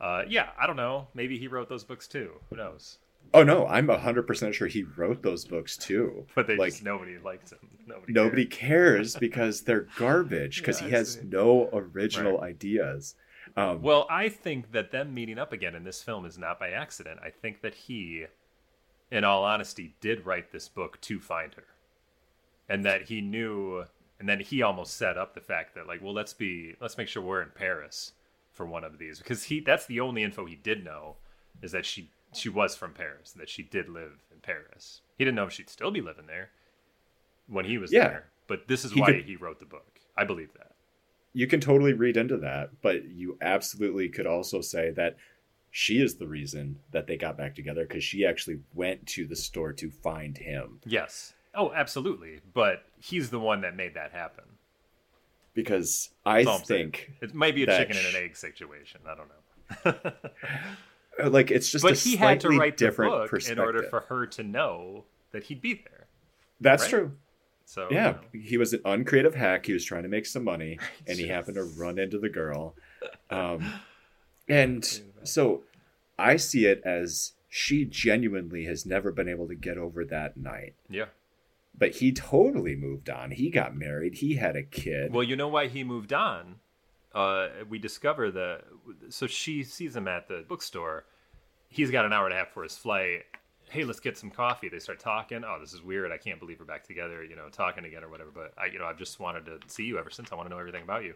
[0.00, 1.08] Uh, yeah, I don't know.
[1.14, 2.32] Maybe he wrote those books too.
[2.50, 2.98] Who knows?
[3.34, 6.26] Oh no, I'm hundred percent sure he wrote those books too.
[6.34, 7.70] But they like just, nobody liked them.
[7.86, 12.50] Nobody, nobody cares because they're garbage because yeah, he has no original right.
[12.50, 13.14] ideas.
[13.56, 16.70] Um, well, I think that them meeting up again in this film is not by
[16.70, 17.20] accident.
[17.22, 18.26] I think that he,
[19.10, 21.64] in all honesty, did write this book to find her,
[22.68, 23.84] and that he knew,
[24.18, 27.08] and then he almost set up the fact that like, well, let's be, let's make
[27.08, 28.12] sure we're in Paris
[28.52, 31.16] for one of these because he that's the only info he did know
[31.62, 35.00] is that she she was from Paris, that she did live in Paris.
[35.18, 36.50] He didn't know if she'd still be living there
[37.46, 38.08] when he was yeah.
[38.08, 38.24] there.
[38.46, 40.00] But this is he why could, he wrote the book.
[40.16, 40.72] I believe that.
[41.32, 45.16] You can totally read into that, but you absolutely could also say that
[45.70, 49.36] she is the reason that they got back together because she actually went to the
[49.36, 50.80] store to find him.
[50.84, 51.32] Yes.
[51.54, 52.40] Oh, absolutely.
[52.52, 54.44] But he's the one that made that happen.
[55.54, 59.00] Because I think it might be a chicken and an egg situation.
[59.06, 60.10] I don't know.
[61.20, 64.00] Uh, like it's just but he had to write different the book in order for
[64.00, 66.06] her to know that he'd be there.
[66.60, 66.90] That's right?
[66.90, 67.12] true.
[67.64, 68.46] So yeah, you know.
[68.46, 69.66] he was an uncreative hack.
[69.66, 72.74] He was trying to make some money, and he happened to run into the girl.
[73.30, 73.72] Um,
[74.48, 75.62] and so
[76.18, 80.74] I see it as she genuinely has never been able to get over that night.
[80.88, 81.06] Yeah.
[81.76, 83.30] But he totally moved on.
[83.30, 84.16] He got married.
[84.16, 85.12] He had a kid.
[85.12, 86.56] Well, you know why he moved on?
[87.14, 88.64] Uh, we discover that.
[89.10, 91.04] So she sees him at the bookstore.
[91.68, 93.24] He's got an hour and a half for his flight.
[93.68, 94.68] Hey, let's get some coffee.
[94.68, 95.44] They start talking.
[95.46, 96.12] Oh, this is weird.
[96.12, 97.24] I can't believe we're back together.
[97.24, 98.30] You know, talking again or whatever.
[98.34, 100.32] But I, you know, I've just wanted to see you ever since.
[100.32, 101.14] I want to know everything about you.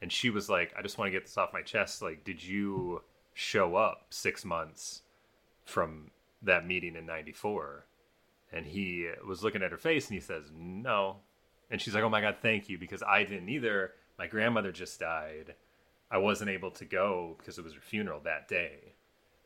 [0.00, 2.02] And she was like, I just want to get this off my chest.
[2.02, 3.02] Like, did you
[3.34, 5.02] show up six months
[5.64, 6.10] from
[6.42, 7.84] that meeting in 94
[8.52, 11.16] and he was looking at her face and he says no
[11.70, 15.00] and she's like oh my god thank you because i didn't either my grandmother just
[15.00, 15.54] died
[16.10, 18.94] i wasn't able to go because it was her funeral that day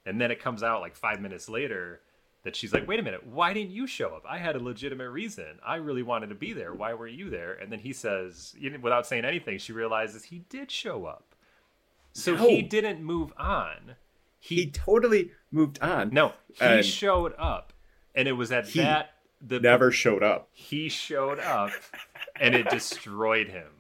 [0.07, 2.01] and then it comes out like five minutes later
[2.45, 5.11] that she's like wait a minute why didn't you show up i had a legitimate
[5.11, 8.55] reason i really wanted to be there why were you there and then he says
[8.81, 11.33] without saying anything she realizes he did show up
[12.13, 12.49] so no.
[12.49, 13.97] he didn't move on.
[14.39, 16.11] He, he totally moved on.
[16.11, 17.73] No, he showed up,
[18.15, 20.49] and it was at that the never showed up.
[20.53, 21.71] He showed up,
[22.41, 23.71] and it destroyed him,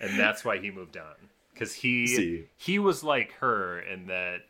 [0.00, 1.28] and that's why he moved on.
[1.52, 2.48] Because he See.
[2.56, 4.40] he was like her in that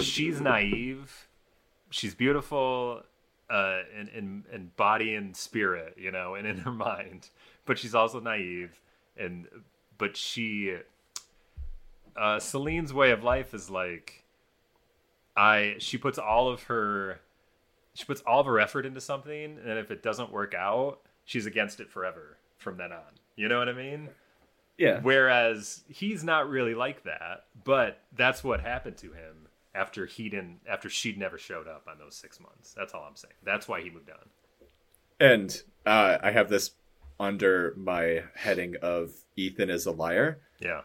[0.00, 1.28] she's naive,
[1.90, 3.02] she's beautiful,
[3.50, 7.30] uh, in, in in body and spirit, you know, and in her mind,
[7.64, 8.80] but she's also naive,
[9.16, 9.46] and
[9.96, 10.76] but she
[12.16, 14.24] uh, Celine's way of life is like,
[15.36, 17.20] I she puts all of her,
[17.94, 21.46] she puts all of her effort into something, and if it doesn't work out, she's
[21.46, 23.18] against it forever from then on.
[23.36, 24.08] You know what I mean?
[24.78, 25.00] Yeah.
[25.02, 30.60] Whereas he's not really like that, but that's what happened to him after he didn't
[30.68, 32.74] after she'd never showed up on those six months.
[32.76, 33.34] That's all I'm saying.
[33.44, 34.28] That's why he moved on.
[35.20, 36.70] And uh, I have this
[37.20, 40.38] under my heading of Ethan is a liar.
[40.60, 40.82] Yeah.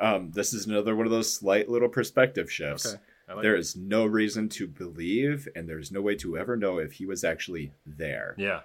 [0.00, 2.86] Um, this is another one of those slight little perspective shifts.
[2.86, 2.98] Okay.
[3.28, 6.92] Like there is no reason to believe, and there's no way to ever know if
[6.92, 8.34] he was actually there.
[8.36, 8.60] Yeah.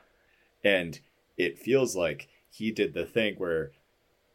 [0.64, 1.00] And
[1.38, 3.72] it feels like he did the thing where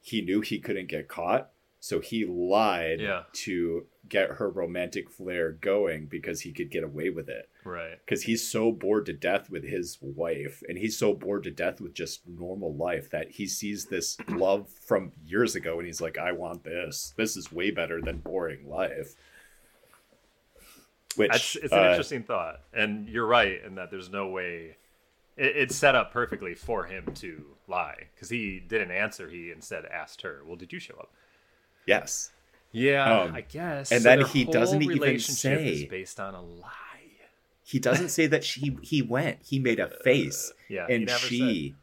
[0.05, 1.49] he knew he couldn't get caught,
[1.81, 3.23] so he lied yeah.
[3.33, 7.49] to get her romantic flair going because he could get away with it.
[7.65, 7.99] Right.
[8.05, 11.81] Because he's so bored to death with his wife and he's so bored to death
[11.81, 16.19] with just normal life that he sees this love from years ago and he's like,
[16.19, 17.15] I want this.
[17.17, 19.15] This is way better than boring life.
[21.17, 22.61] Which That's, it's an uh, interesting thought.
[22.75, 24.77] And you're right in that there's no way
[25.37, 29.29] it, it's set up perfectly for him to lie because he didn't answer.
[29.29, 31.11] He instead asked her, Well, did you show up?
[31.87, 32.31] Yes.
[32.73, 33.93] Yeah, um, I guess.
[33.93, 36.71] And so then he doesn't even say based on a lie.
[37.63, 39.39] He doesn't say that she he went.
[39.43, 40.51] He made a face.
[40.51, 41.75] Uh, yeah, and she.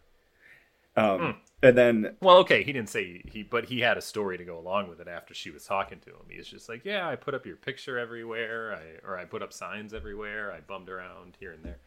[0.95, 1.03] Said.
[1.03, 1.35] Um, mm.
[1.63, 4.59] and then well, okay, he didn't say he, but he had a story to go
[4.59, 6.25] along with it after she was talking to him.
[6.29, 9.53] He's just like, yeah, I put up your picture everywhere, I or I put up
[9.53, 11.77] signs everywhere, I bummed around here and there.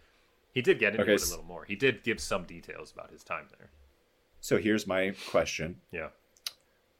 [0.54, 1.64] He did get into okay, it a little more.
[1.64, 3.70] He did give some details about his time there.
[4.40, 5.80] So here's my question.
[5.90, 6.08] Yeah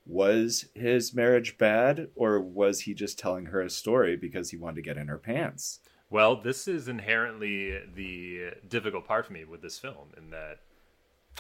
[0.07, 4.77] was his marriage bad or was he just telling her a story because he wanted
[4.77, 9.63] to get in her pants well this is inherently the difficult part for me with
[9.63, 10.59] this film in that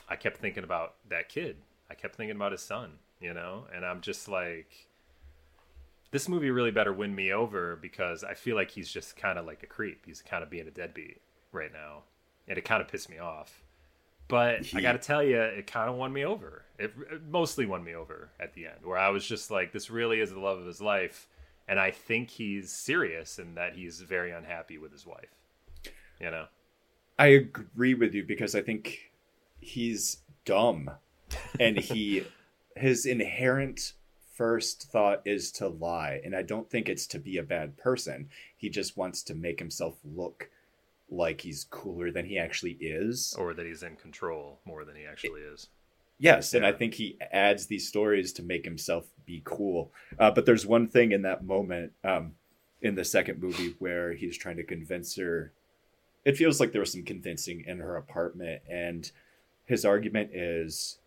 [0.08, 1.56] i kept thinking about that kid
[1.90, 4.88] i kept thinking about his son you know and i'm just like
[6.10, 9.44] this movie really better win me over because i feel like he's just kind of
[9.44, 11.20] like a creep he's kind of being a deadbeat
[11.54, 12.02] right now
[12.48, 13.64] and it kind of pissed me off
[14.28, 16.64] but I got to tell you, it kind of won me over.
[16.78, 19.90] It, it, mostly won me over at the end, where I was just like, this
[19.90, 21.28] really is the love of his life.
[21.68, 25.34] And I think he's serious and that he's very unhappy with his wife.
[26.20, 26.46] You know?
[27.18, 29.12] I agree with you because I think
[29.60, 30.90] he's dumb.
[31.60, 32.24] and he,
[32.76, 33.92] his inherent
[34.32, 36.20] first thought is to lie.
[36.24, 38.30] And I don't think it's to be a bad person.
[38.56, 40.50] He just wants to make himself look
[41.14, 45.04] like he's cooler than he actually is, or that he's in control more than he
[45.04, 45.68] actually is.
[46.18, 46.58] Yes, yeah.
[46.58, 49.92] and I think he adds these stories to make himself be cool.
[50.18, 52.32] Uh, but there's one thing in that moment um,
[52.82, 55.52] in the second movie where he's trying to convince her.
[56.24, 59.10] It feels like there was some convincing in her apartment, and
[59.66, 60.98] his argument is,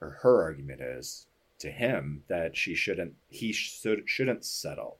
[0.00, 1.26] or her argument is
[1.60, 4.98] to him that she shouldn't, he should shouldn't settle.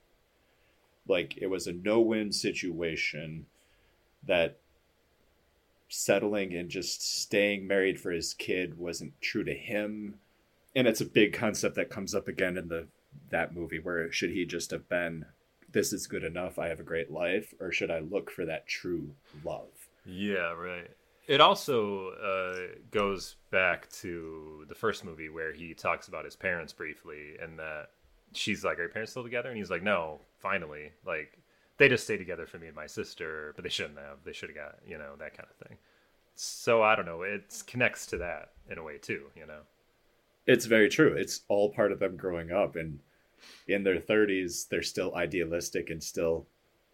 [1.06, 3.46] Like it was a no-win situation
[4.26, 4.58] that
[5.88, 10.14] settling and just staying married for his kid wasn't true to him.
[10.74, 12.86] And it's a big concept that comes up again in the
[13.28, 15.26] that movie where should he just have been
[15.72, 18.66] this is good enough, I have a great life, or should I look for that
[18.66, 19.14] true
[19.44, 19.88] love?
[20.04, 20.90] Yeah, right.
[21.26, 26.72] It also uh, goes back to the first movie where he talks about his parents
[26.72, 27.90] briefly, and that
[28.32, 31.38] she's like, "Are your parents still together?" And he's like, "No, finally." Like
[31.82, 34.18] they just stay together for me and my sister, but they shouldn't have.
[34.24, 35.76] They should have got you know that kind of thing.
[36.36, 37.22] So I don't know.
[37.22, 39.24] It connects to that in a way too.
[39.34, 39.62] You know,
[40.46, 41.12] it's very true.
[41.14, 43.00] It's all part of them growing up, and
[43.66, 46.46] in their thirties, they're still idealistic and still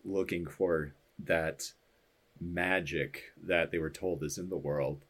[0.06, 0.94] looking for
[1.26, 1.70] that
[2.40, 5.04] magic that they were told is in the world.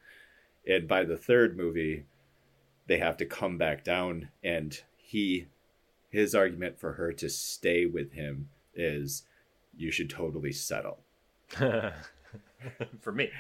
[0.67, 2.05] And by the third movie,
[2.89, 5.47] they have to come back down and he
[6.11, 9.23] his argument for her to stay with him is
[9.79, 10.99] you should totally settle.
[11.49, 13.31] for me.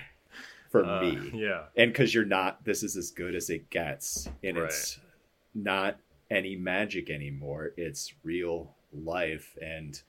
[0.70, 1.30] For uh, me.
[1.34, 1.64] Yeah.
[1.76, 4.28] And because you're not, this is as good as it gets.
[4.42, 4.66] And right.
[4.66, 4.98] it's
[5.54, 5.98] not
[6.30, 7.72] any magic anymore.
[7.76, 9.56] It's real life.
[9.60, 10.00] And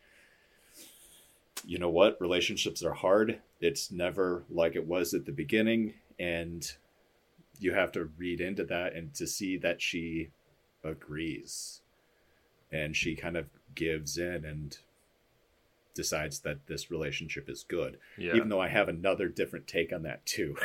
[1.66, 2.22] you know what?
[2.22, 3.40] Relationships are hard.
[3.60, 5.94] It's never like it was at the beginning.
[6.20, 6.72] And
[7.60, 10.30] you have to read into that and to see that she
[10.84, 11.82] agrees
[12.72, 14.78] and she kind of gives in and
[15.94, 17.98] decides that this relationship is good.
[18.18, 18.36] Yeah.
[18.36, 20.56] Even though I have another different take on that too.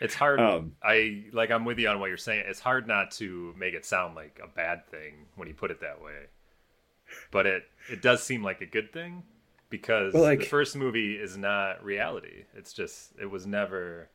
[0.00, 0.40] It's hard.
[0.40, 1.50] Um, I like.
[1.50, 2.44] I'm with you on what you're saying.
[2.46, 5.80] It's hard not to make it sound like a bad thing when you put it
[5.80, 6.26] that way,
[7.30, 9.22] but it it does seem like a good thing
[9.70, 12.44] because well, like, the first movie is not reality.
[12.54, 14.08] It's just it was never.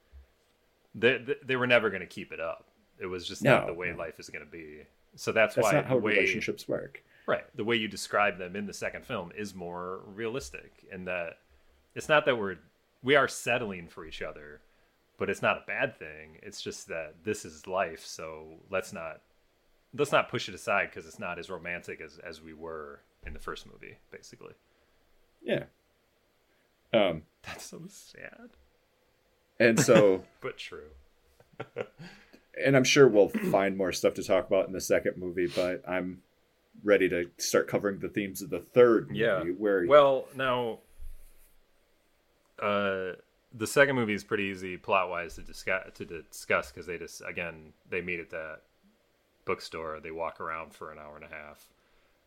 [0.96, 2.66] They they were never going to keep it up.
[3.00, 3.98] It was just no, not the way no.
[3.98, 4.82] life is going to be.
[5.16, 7.04] So that's, that's why not how way, relationships work.
[7.30, 7.46] Right.
[7.56, 11.38] The way you describe them in the second film is more realistic in that
[11.94, 12.58] it's not that we're
[13.04, 14.62] we are settling for each other,
[15.20, 16.40] but it's not a bad thing.
[16.42, 19.22] It's just that this is life, so let's not
[19.96, 23.34] let's not push it aside because it's not as romantic as as we were in
[23.34, 24.54] the first movie, basically.
[25.44, 25.66] Yeah.
[26.94, 28.50] Um that's so sad.
[29.60, 30.90] And so but true.
[32.66, 35.88] and I'm sure we'll find more stuff to talk about in the second movie, but
[35.88, 36.24] I'm
[36.84, 39.20] ready to start covering the themes of the third movie.
[39.20, 39.44] Yeah.
[39.44, 40.80] Where well now,
[42.62, 43.14] uh,
[43.54, 47.22] the second movie is pretty easy plot wise to discuss to discuss because they just
[47.28, 48.62] again they meet at that
[49.46, 50.00] bookstore.
[50.00, 51.68] They walk around for an hour and a half.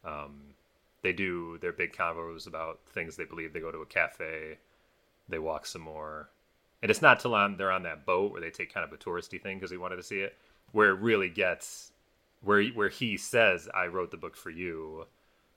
[0.04, 0.54] Um,
[1.02, 3.52] they do their big convos about things they believe.
[3.52, 4.58] They go to a cafe.
[5.28, 6.30] They walk some more.
[6.82, 8.96] And it's not till on, they're on that boat where they take kind of a
[8.96, 10.36] touristy thing because they wanted to see it,
[10.72, 11.91] where it really gets
[12.42, 15.06] where where he says I wrote the book for you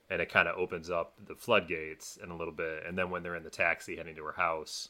[0.09, 3.23] and it kind of opens up the floodgates in a little bit and then when
[3.23, 4.89] they're in the taxi heading to her house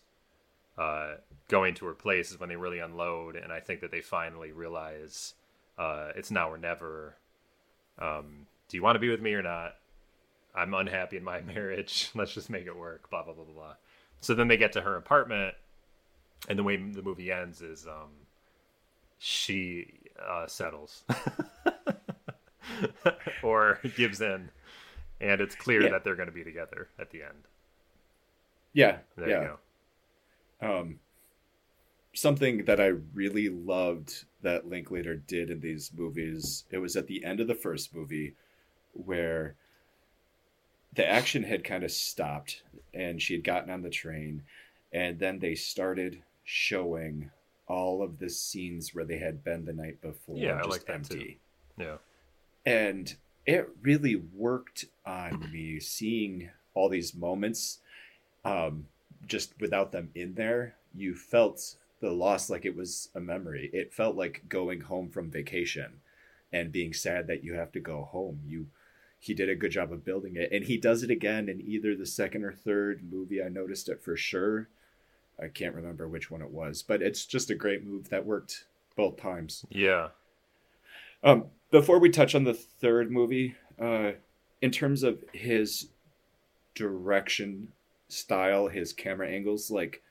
[0.77, 1.15] uh,
[1.47, 4.51] going to her place is when they really unload and I think that they finally
[4.51, 5.33] realize
[5.77, 7.15] uh, it's now or never.
[7.99, 9.75] Um, do you want to be with me or not?
[10.53, 12.09] I'm unhappy in my marriage.
[12.15, 13.73] Let's just make it work blah blah blah blah blah.
[14.21, 15.55] So then they get to her apartment
[16.49, 18.11] and the way the movie ends is um,
[19.17, 21.03] she uh, settles
[23.43, 24.49] or gives in,
[25.21, 25.89] and it's clear yeah.
[25.89, 27.47] that they're going to be together at the end.
[28.73, 29.41] Yeah, there yeah.
[29.41, 29.57] you
[30.61, 30.79] go.
[30.79, 30.99] Um,
[32.13, 36.63] something that I really loved that Linklater did in these movies.
[36.71, 38.35] It was at the end of the first movie
[38.93, 39.55] where
[40.93, 42.63] the action had kind of stopped
[42.93, 44.43] and she had gotten on the train
[44.93, 47.29] and then they started showing
[47.67, 50.89] all of the scenes where they had been the night before yeah, just I like
[50.89, 51.39] empty.
[51.77, 51.97] Yeah.
[52.65, 53.13] And
[53.45, 57.79] it really worked on me seeing all these moments
[58.43, 58.87] um,
[59.27, 60.75] just without them in there.
[60.95, 63.69] You felt the loss like it was a memory.
[63.73, 66.01] It felt like going home from vacation
[66.51, 68.41] and being sad that you have to go home.
[68.47, 68.67] You
[69.19, 71.95] he did a good job of building it and he does it again in either
[71.95, 73.41] the second or third movie.
[73.41, 74.67] I noticed it for sure
[75.41, 78.65] I can't remember which one it was, but it's just a great move that worked
[78.95, 79.65] both times.
[79.69, 80.09] Yeah.
[81.23, 84.11] Um, before we touch on the third movie, uh,
[84.61, 85.89] in terms of his
[86.73, 87.69] direction
[88.07, 90.01] style, his camera angles, like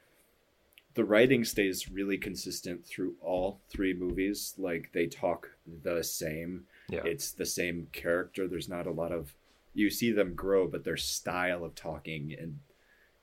[0.94, 4.54] the writing stays really consistent through all three movies.
[4.58, 5.48] Like they talk
[5.82, 6.64] the same.
[6.88, 7.02] Yeah.
[7.04, 8.46] It's the same character.
[8.46, 9.34] There's not a lot of
[9.74, 12.60] you see them grow, but their style of talking and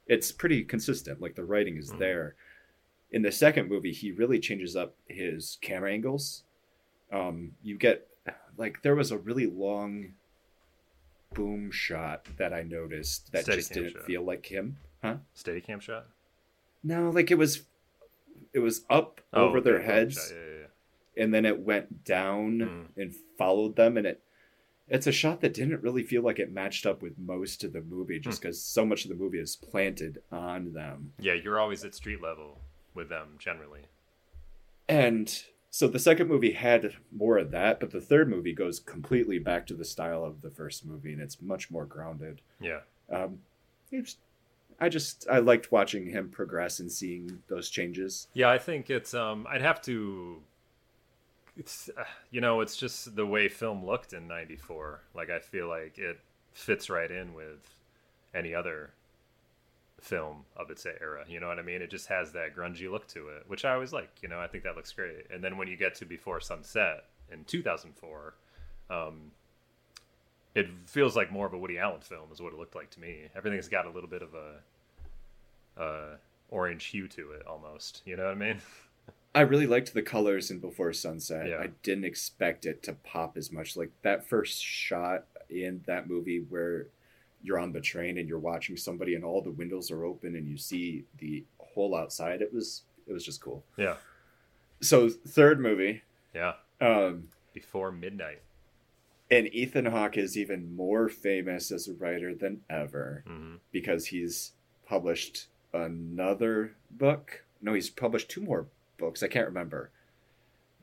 [0.08, 1.22] it's pretty consistent.
[1.22, 2.00] Like the writing is Mhm.
[2.00, 2.36] there.
[3.12, 6.44] In the second movie, he really changes up his camera angles.
[7.12, 8.08] Um, you get
[8.62, 10.14] like there was a really long
[11.34, 14.04] boom shot that I noticed that just didn't shot.
[14.06, 14.78] feel like him.
[15.02, 15.16] Huh?
[15.36, 16.06] Steadicam shot.
[16.84, 17.64] No, like it was
[18.54, 20.60] it was up Oh, over their heads Yeah, yeah,
[21.16, 21.24] yeah.
[21.24, 23.02] and then it went down Mm.
[23.02, 24.22] and followed them and it
[24.90, 27.82] it's a shot that didn't really feel like it matched up with most of the
[27.82, 28.24] movie Hmm.
[28.24, 31.96] just because so much of the movie is planted on them Yeah, you're always at
[31.96, 32.60] street level
[32.94, 33.86] with them generally.
[34.90, 35.44] and
[35.74, 39.66] so the second movie had more of that but the third movie goes completely back
[39.66, 42.82] to the style of the first movie and it's much more grounded Yeah.
[43.10, 43.40] um
[43.92, 44.18] it's,
[44.80, 49.14] i just i liked watching him progress and seeing those changes Yeah, I think it's
[49.14, 50.42] um I'd have to
[51.58, 55.02] it's uh, you know, it's just the way film looked in 94.
[55.14, 56.18] Like I feel like it
[56.54, 57.60] fits right in with
[58.34, 58.92] any other
[60.02, 61.24] film of its era.
[61.28, 61.82] You know what I mean?
[61.82, 64.40] It just has that grungy look to it, which I always like, you know.
[64.40, 65.28] I think that looks great.
[65.34, 68.34] And then when you get to Before Sunset in 2004,
[68.90, 69.32] um
[70.54, 73.00] it feels like more of a Woody Allen film is what it looked like to
[73.00, 73.30] me.
[73.36, 76.16] Everything's got a little bit of a uh
[76.50, 78.02] orange hue to it almost.
[78.06, 78.62] You know what I mean?
[79.36, 81.48] I really liked the colors in Before Sunset.
[81.48, 81.60] Yeah.
[81.60, 83.78] I didn't expect it to pop as much.
[83.78, 86.88] Like that first shot in that movie where
[87.44, 90.48] you're on the train and you're watching somebody and all the windows are open and
[90.48, 92.42] you see the whole outside.
[92.42, 93.64] It was it was just cool.
[93.78, 93.96] Yeah.
[94.82, 96.02] So third movie,
[96.34, 96.54] Yeah.
[96.80, 98.42] um, Before midnight.
[99.30, 104.52] and Ethan Hawke is even more famous as a writer than ever hmm because he's
[104.86, 107.44] published another book.
[107.62, 108.68] No, he's published two more
[108.98, 109.24] books.
[109.24, 109.90] I can't remember.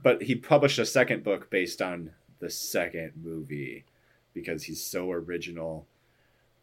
[0.03, 3.85] But he published a second book based on the second movie
[4.33, 5.87] because he's so original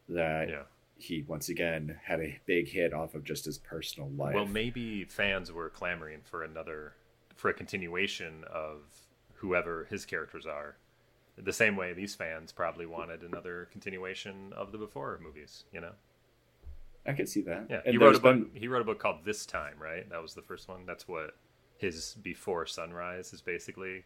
[0.10, 0.64] that Yeah.
[0.98, 4.36] he once again had a big hit off of just his personal life.
[4.36, 6.94] Well, maybe fans were clamoring for another,
[7.36, 8.82] for a continuation of
[9.36, 10.78] whoever his characters are.
[11.38, 15.66] The same way these fans probably wanted another continuation of the before movies.
[15.74, 15.92] You know.
[17.06, 17.68] I could see that.
[17.70, 17.82] Yeah.
[17.86, 18.52] And he wrote a book.
[18.52, 20.10] been- He wrote a book called This Time, right?
[20.10, 20.86] That was the first one.
[20.86, 21.36] That's what
[21.78, 24.06] his Before Sunrise is basically.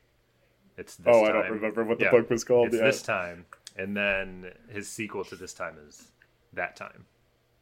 [0.75, 2.11] It's this oh, I don't remember what the Yeah.
[2.11, 2.67] book was called.
[2.67, 2.83] It's yeah.
[2.83, 3.45] this time,
[3.79, 6.11] and then his sequel to this time is
[6.53, 7.05] that time.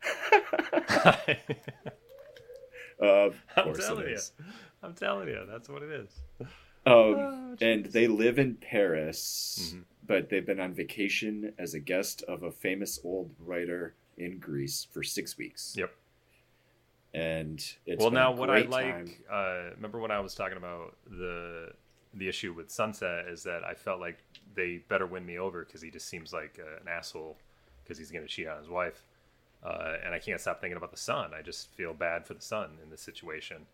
[2.99, 4.19] of I'm telling you.
[4.83, 6.09] I'm telling you, that's what it is.
[6.39, 6.47] Um,
[6.89, 9.83] Oh, and they live in Paris, Mhm.
[10.05, 14.87] but they've been on vacation as a guest of a famous old writer in Greece
[14.89, 15.75] for six weeks.
[15.77, 15.93] Yep.
[17.13, 21.73] And it's well, now what I like, uh, remember when I was talking about the
[22.13, 24.19] the issue with Sunset is that I felt like
[24.57, 27.37] they better win me over because he just seems like uh, an asshole
[27.83, 29.05] because he's going to cheat on his wife,
[29.63, 31.31] uh, and I can't stop thinking about the son.
[31.33, 33.65] I just feel bad for the son in this situation.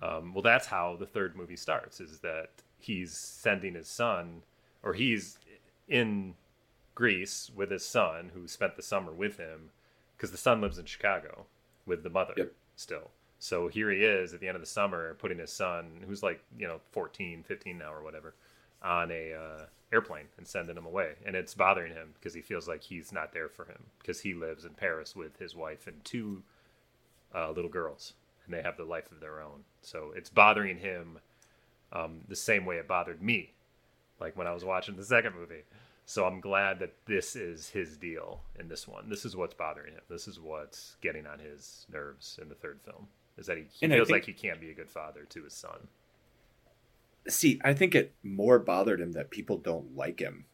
[0.00, 4.42] Um, well, that's how the third movie starts: is that he's sending his son,
[4.84, 5.38] or he's
[5.88, 6.34] in
[6.94, 9.70] Greece with his son, who spent the summer with him,
[10.16, 11.46] because the son lives in Chicago
[11.86, 12.52] with the mother Yep.
[12.76, 13.10] still.
[13.38, 16.40] So here he is at the end of the summer, putting his son, who's like
[16.58, 18.34] you know 14, 15 now or whatever,
[18.82, 22.66] on a uh, airplane and sending him away, and it's bothering him because he feels
[22.68, 26.04] like he's not there for him because he lives in Paris with his wife and
[26.04, 26.42] two
[27.34, 28.14] uh, little girls,
[28.44, 29.64] and they have the life of their own.
[29.82, 31.18] So it's bothering him
[31.92, 33.52] um, the same way it bothered me,
[34.20, 35.62] like when I was watching the second movie.
[36.08, 39.08] So I'm glad that this is his deal in this one.
[39.08, 40.02] This is what's bothering him.
[40.08, 43.08] This is what's getting on his nerves in the third film.
[43.36, 45.52] Is that he, he feels think- like he can't be a good father to his
[45.52, 45.88] son.
[47.28, 50.44] See, I think it more bothered him that people don't like him.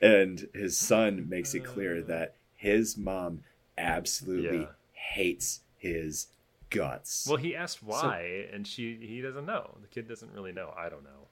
[0.00, 2.06] and his son makes it clear Uh.
[2.06, 3.42] that his mom
[3.76, 4.70] absolutely Yeah.
[4.92, 6.28] hates his
[6.70, 7.26] guts.
[7.28, 9.78] Well, he asked why, and she he doesn't know.
[9.80, 10.72] The kid doesn't really know.
[10.76, 11.28] I don't know.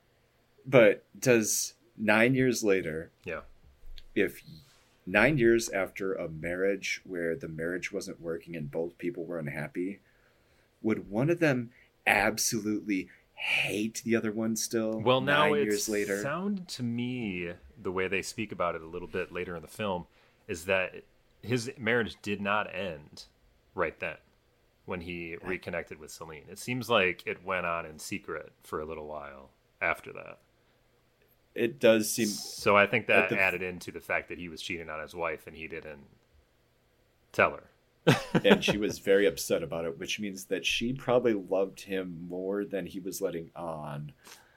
[0.68, 3.42] but does nine years later, Yeah.
[4.16, 4.42] if
[5.06, 10.00] nine years after a marriage where the marriage wasn't working and both people were unhappy,
[10.82, 11.70] would one of them
[12.04, 15.00] absolutely hate the other one still?
[15.00, 16.20] Well, now nine years later.
[16.22, 19.68] sounded to me the way they speak about it a little bit later in the
[19.68, 20.06] film
[20.48, 20.94] is that
[21.42, 23.24] his marriage did not end
[23.74, 24.16] right then
[24.86, 26.44] when he reconnected with Celine.
[26.50, 29.50] It seems like it went on in secret for a little while
[29.82, 30.38] after that.
[31.54, 34.48] it does seem So I think that at the- added into the fact that he
[34.48, 36.06] was cheating on his wife and he didn't
[37.32, 37.64] tell her.
[38.44, 42.64] And she was very upset about it, which means that she probably loved him more
[42.64, 44.12] than he was letting on.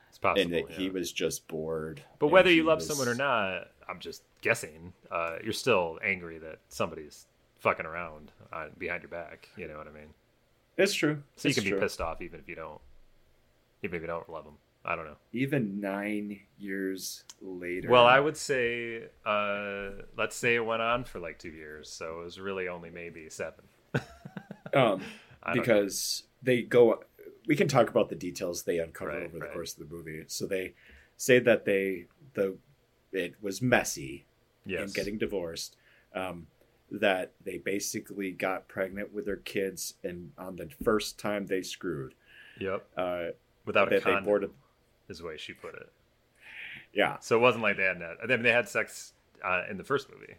[0.10, 0.78] It's possible, and that yeah.
[0.78, 2.02] he was just bored.
[2.20, 4.94] But whether you love was- someone or not, I'm just guessing.
[5.12, 7.26] Uh, you're still angry that somebody's
[7.60, 9.50] fucking around uh, behind your back.
[9.58, 10.10] You know what I mean?
[10.78, 11.22] it's true.
[11.36, 12.80] So you It's can be pissed off even if you don't,
[13.84, 14.54] even if you don't love them.
[14.86, 15.18] I don't know.
[15.34, 17.90] Even nine years later.
[17.90, 22.22] Well, I would say, uh, let's say it went on for like two years, so
[22.22, 23.66] it was really only maybe seven.
[24.74, 25.02] um,
[25.54, 25.62] don't know.
[25.62, 27.04] because they go.
[27.48, 30.24] We can talk about the details they uncover Right, over the course of the movie.
[30.28, 30.74] So they
[31.18, 32.58] say that they the
[33.12, 34.26] it was messy
[34.66, 35.76] yes, and getting divorced.
[36.14, 36.48] Um,
[36.92, 42.16] that they basically got pregnant with their kids, and on the first time they screwed,
[42.60, 43.28] yep, uh,
[43.66, 44.52] without a that they boarded.
[45.10, 45.92] Is the way she put it.
[46.94, 48.18] Yeah, So it wasn't like they had that.
[48.24, 50.36] I mean, they had sex uh, in the first movie,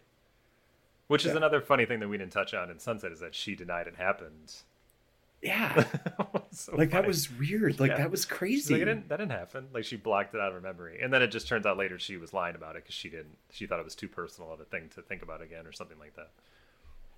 [1.07, 1.37] which is Yeah.
[1.37, 3.95] another funny thing that we didn't touch on in Sunset is that she denied it
[3.95, 4.53] happened.
[5.41, 5.85] yeah.
[6.53, 7.79] So like that was weird.
[7.79, 7.97] Like Yeah.
[7.99, 8.73] that was crazy.
[8.73, 9.67] like, "It didn't, that didn't happen.
[9.73, 11.97] Like she blocked it out of her memory, and then it just turns out later
[11.97, 13.37] she was lying about it because she didn't.
[13.51, 15.97] She thought it was too personal of a thing to think about again, or something
[15.97, 16.29] like that.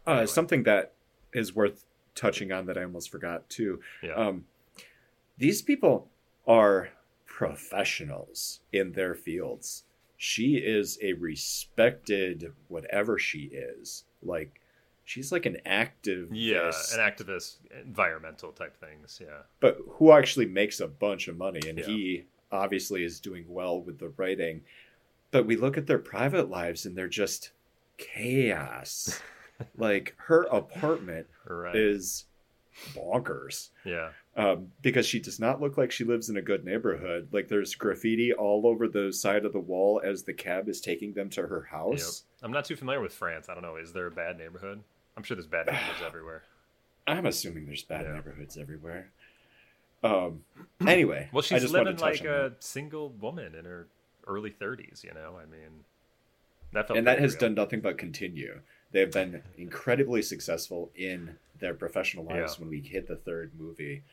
[0.05, 0.25] Uh, Anyway.
[0.27, 0.91] Something that
[1.33, 1.83] is worth
[2.13, 3.81] touching on that I almost forgot too.
[4.03, 4.45] Yeah, Um,
[5.39, 6.07] these people
[6.47, 6.89] are
[7.33, 9.85] professionals in their fields.
[10.17, 14.03] She is a respected whatever she is.
[14.21, 14.61] Like
[15.03, 19.19] she's like an active yeah, an activist, environmental type things.
[19.21, 21.85] Yeah, but who actually makes a bunch of money and Yeah.
[21.85, 24.61] he obviously is doing well with the writing.
[25.31, 27.49] But we look at their private lives and they're just
[27.97, 29.19] chaos.
[29.77, 31.75] like her apartment right.
[31.75, 32.25] is
[32.95, 37.27] bonkers yeah, um, because she does not look like she lives in a good neighborhood.
[37.31, 41.13] Like there's graffiti all over the side of the wall as the cab is taking
[41.13, 42.23] them to her house.
[42.41, 43.47] I'm not too familiar with France.
[43.49, 43.75] I don't know.
[43.77, 44.81] Is there a bad neighborhood?
[45.15, 46.43] I'm sure there's bad neighborhoods everywhere.
[47.05, 48.13] I'm assuming there's bad Yeah.
[48.13, 49.11] neighborhoods everywhere.
[50.03, 50.43] Um.
[50.85, 52.23] Anyway, Well, she's living like a
[52.53, 52.55] that.
[52.63, 53.87] single woman in her
[54.27, 55.03] early 30s.
[55.03, 55.85] You know, I mean,
[56.73, 57.39] that felt and that has real.
[57.41, 58.59] done nothing but continue.
[58.91, 62.61] They have been incredibly successful in their professional lives Yeah.
[62.61, 64.03] when we hit the third movie.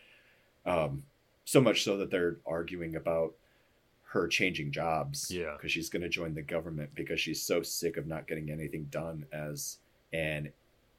[0.71, 1.03] Um,
[1.45, 3.35] so much so that they're arguing about
[4.13, 5.31] her changing jobs.
[5.31, 5.55] Yeah.
[5.57, 8.85] because she's going to join the government because she's so sick of not getting anything
[8.91, 9.79] done as
[10.13, 10.53] an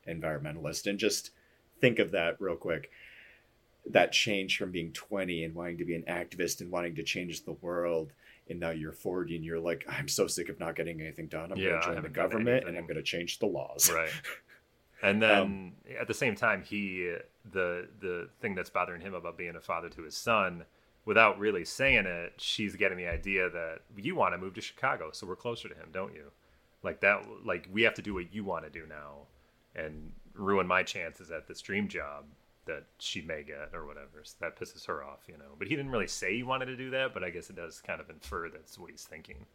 [0.07, 0.87] environmentalist.
[0.87, 1.31] And just
[1.79, 2.89] think of that real quick.
[3.89, 7.43] That change from being 20 and wanting to be an activist and wanting to change
[7.45, 8.11] the world
[8.49, 11.51] and now you're 40 and you're like i'm so sick of not getting anything done
[11.51, 14.09] i'm Yeah, going to join the government and i'm going to change the laws right
[15.03, 17.15] and then Um, at the same time he
[17.49, 20.63] the the thing that's bothering him about being a father to his son
[21.05, 25.09] without really saying it she's getting the idea that you want to move to chicago
[25.11, 26.31] so we're closer to him don't you?
[26.83, 29.27] Like that like we have to do what you want to do now
[29.75, 32.25] and ruin my chances at this dream job
[32.65, 34.21] that she may get or whatever.
[34.23, 35.55] So that pisses her off you know?
[35.57, 37.81] But he didn't really say he wanted to do that but i guess it does
[37.81, 39.45] kind of infer that's what he's thinking.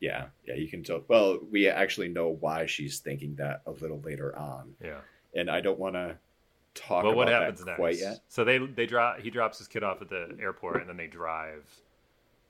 [0.00, 4.00] Yeah yeah you can tell well we actually know why she's thinking that a little
[4.00, 4.74] later on.
[4.84, 5.00] Yeah.
[5.34, 6.16] And i don't want to
[6.78, 7.76] talk well, about what happens next?
[7.76, 10.88] quite yet So they they drop he drops his kid off at the airport, and
[10.88, 11.64] then they drive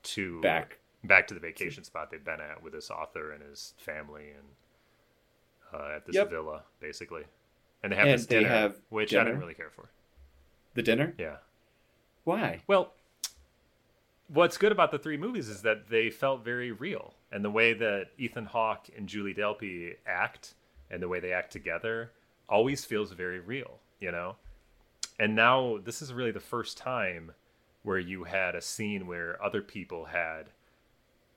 [0.04, 3.74] to back back to the vacation spot they've been at with this author and his
[3.78, 6.30] family, and uh, at this Yep.
[6.30, 7.24] villa basically.
[7.82, 9.88] And they have And this dinner, have which I didn't really care for.
[10.74, 11.36] the dinner Yeah.
[12.24, 12.92] why Well,
[14.28, 17.72] what's good about the three movies is that they felt very real, and the way
[17.72, 20.54] that Ethan Hawke and Julie Delpy act,
[20.90, 22.12] and the way they act together,
[22.48, 23.78] always feels very real.
[24.00, 24.36] You know,
[25.18, 27.32] and now this is really the first time
[27.82, 30.46] where you had a scene where other people had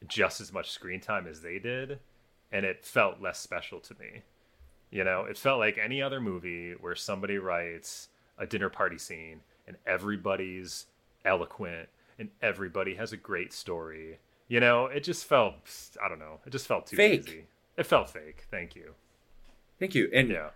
[0.07, 1.99] just as much screen time as they did,
[2.51, 4.21] and it felt less special to me.
[4.89, 9.41] You know, it felt like any other movie where somebody writes a dinner party scene
[9.67, 10.87] and everybody's
[11.23, 11.87] eloquent
[12.19, 14.19] and everybody has a great story.
[14.47, 15.55] You know, it just felt
[16.03, 17.21] I don't know, it just felt too Fake.
[17.27, 17.45] easy.
[17.77, 18.43] It felt fake.
[18.51, 18.93] Thank you.
[19.79, 20.49] thank you and Yeah.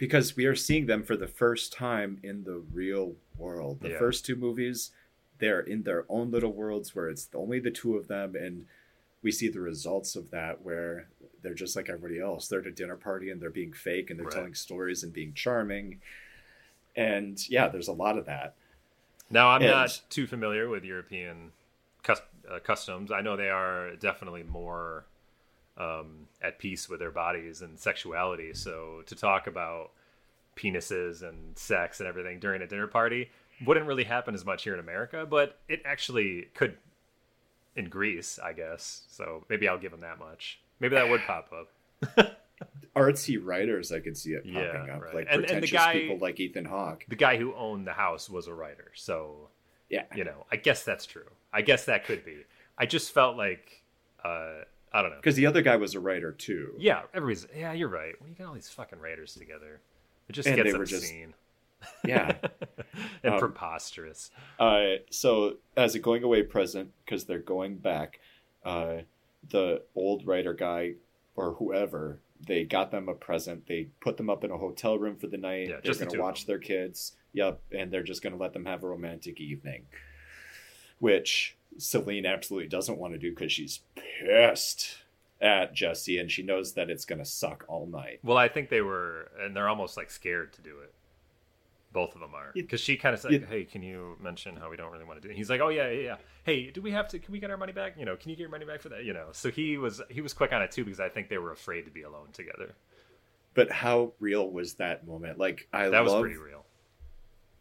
[0.00, 3.80] Because we are seeing them for the first time in the real world.
[3.82, 3.98] The Yeah.
[3.98, 4.92] first two movies,
[5.38, 8.66] they're in their own little worlds where it's only the two of them, and
[9.20, 11.06] we see the results of that where
[11.42, 12.48] they're just like everybody else.
[12.48, 14.34] They're at a dinner party and they're being fake and they're Right.
[14.34, 16.00] telling stories and being charming.
[16.96, 18.56] And yeah, there's a lot of that.
[19.28, 21.52] Now, I'm And- not too familiar with European
[22.02, 23.12] cus- uh, customs.
[23.12, 25.04] I know they are definitely more
[25.80, 28.52] um, at peace with their bodies and sexuality.
[28.54, 29.90] So to talk about
[30.56, 33.30] penises and sex and everything during a dinner party
[33.64, 36.76] wouldn't really happen as much here in America, but it actually could
[37.76, 39.02] in Greece, I guess.
[39.08, 40.60] So maybe I'll give them that much.
[40.80, 42.36] Maybe that would pop up.
[42.96, 45.14] artsy writers, I could see it popping Yeah, up, right.
[45.14, 47.04] like And- and pretentious guy- people like Ethan Hawke.
[47.08, 49.48] The guy who owned the house was a writer, so
[49.88, 51.28] Yeah, you know, I guess that's true.
[51.52, 52.44] I guess that could be.
[52.78, 53.82] I just felt like,
[54.24, 54.62] uh,
[54.92, 55.16] I don't know.
[55.16, 56.74] because the other guy was a writer too.
[56.78, 57.46] Yeah, everybody's.
[57.56, 58.20] Yeah, you're right.
[58.20, 59.80] When you got all these fucking writers together,
[60.28, 61.34] it just And gets were just- obscene
[62.04, 62.36] Yeah.
[63.22, 64.30] and Um, preposterous.
[64.58, 68.20] Uh, so as a going away present, because they're going back,
[68.64, 68.98] uh,
[69.48, 70.94] the old writer guy
[71.36, 73.66] or whoever they got them a present.
[73.66, 75.68] They put them up in a hotel room for the night.
[75.68, 77.12] Yeah, they're just going to watch their kids.
[77.34, 79.84] Yep, and they're just going to let them have a romantic evening,
[80.98, 84.98] which Celine absolutely doesn't want to do because she's pissed
[85.40, 88.20] at Jesse and she knows that it's going to suck all night.
[88.22, 90.92] Well, I think they were, and they're almost like scared to do it.
[91.92, 94.76] Both of them are, because she kind of said, "Hey, can you mention how we
[94.76, 95.36] don't really want to do?" it?
[95.36, 96.16] He's like, "Oh yeah, yeah, yeah.
[96.44, 97.18] Hey, do we have to?
[97.18, 97.96] Can we get our money back?
[97.98, 99.02] You know, can you get your money back for that?
[99.02, 101.38] You know." So he was he was quick on it too because I think they
[101.38, 102.76] were afraid to be alone together.
[103.54, 105.38] But how real was that moment?
[105.38, 106.64] Like I That was love pretty real.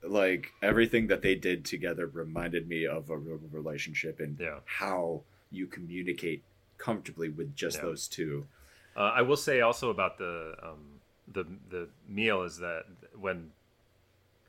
[0.03, 4.59] Like everything that they did together reminded me of a real relationship and Yeah.
[4.65, 5.21] how
[5.51, 6.43] you communicate
[6.77, 7.83] comfortably with just Yeah.
[7.83, 8.47] those two.
[8.95, 12.85] Uh, I will say also about the um, the the meal is that
[13.19, 13.51] when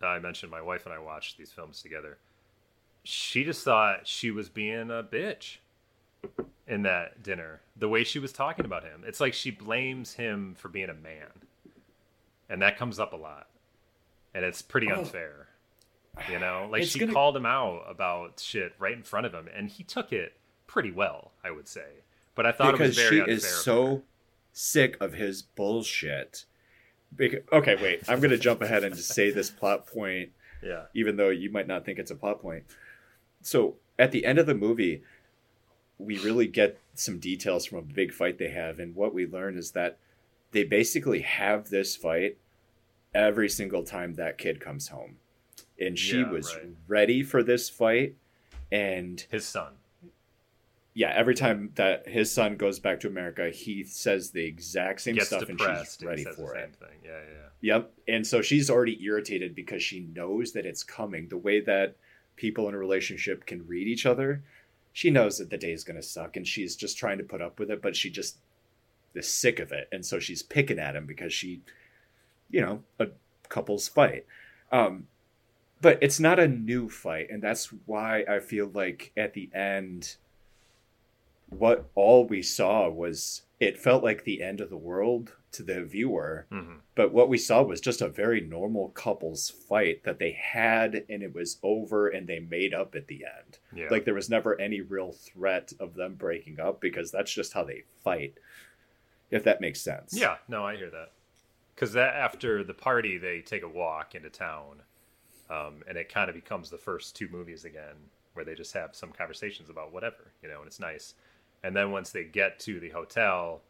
[0.00, 2.16] I mentioned my wife and I watched these films together,
[3.04, 5.58] she just thought she was being a bitch
[6.66, 7.60] in that dinner.
[7.76, 10.94] The way she was talking about him, it's like she blames him for being a
[10.94, 11.28] man,
[12.48, 13.48] and that comes up a lot,
[14.34, 15.00] and it's pretty Oh.
[15.00, 15.48] unfair.
[16.30, 19.32] You know, like It's she gonna- called him out about shit right in front of
[19.34, 20.34] him, and he took it
[20.66, 21.86] pretty well, I would say.
[22.34, 23.34] But I thought because it was very she unfair.
[23.34, 24.02] is so
[24.52, 26.44] sick of his bullshit.
[27.12, 28.02] Bec- okay, wait.
[28.08, 30.30] I'm going to jump ahead and just say this plot point
[30.62, 30.84] yeah.
[30.94, 32.64] even though you might not think it's a plot point.
[33.42, 35.02] So at the end of the movie,
[35.98, 39.58] we really get some details from a big fight they have, and what we learn
[39.58, 39.98] is that
[40.52, 42.38] they basically have this fight
[43.14, 45.16] every single time that kid comes home,
[45.78, 46.66] and she Yeah, was right.
[46.86, 48.16] ready for this fight,
[48.70, 49.74] and His son.
[50.94, 55.14] yeah, every time that his son goes back to America, he says the exact same
[55.14, 56.62] gets stuff, and she's ready says for the it.
[56.78, 56.98] same thing.
[57.04, 57.92] Yeah, yeah, Yep.
[58.08, 61.28] And so she's already irritated because she knows that it's coming.
[61.28, 61.96] The way that
[62.36, 64.42] people in a relationship can read each other,
[64.92, 67.42] she knows that the day is going to suck and she's just trying to put
[67.42, 68.38] up with it, but she just
[69.14, 69.88] is sick of it.
[69.92, 71.60] And so she's picking at him because she,
[72.50, 73.08] you know, a
[73.48, 74.26] couple's fight.
[74.72, 75.06] Um,
[75.80, 77.28] but it's not a new fight.
[77.30, 80.16] And that's why I feel like at the end,
[81.48, 85.82] what all we saw was it felt like the end of the world to the
[85.82, 86.60] viewer yeah.
[86.60, 91.02] hmm but what we saw was just a very normal couples fight that they had
[91.08, 93.88] and it was over and they made up at the end Yeah.
[93.90, 97.64] like there was never any real threat of them breaking up because that's just how
[97.64, 98.34] they fight
[99.30, 100.36] if that makes sense yeah.
[100.46, 101.12] No, I hear that.
[101.80, 104.82] Because that after the party, they take a walk into town,
[105.48, 107.94] um, and it kind of becomes the first two movies again,
[108.34, 111.14] where they just have some conversations about whatever, you know, and it's nice.
[111.64, 113.62] And then once they get to the hotel,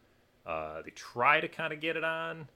[0.45, 2.49] uh, they try to kind of get it on.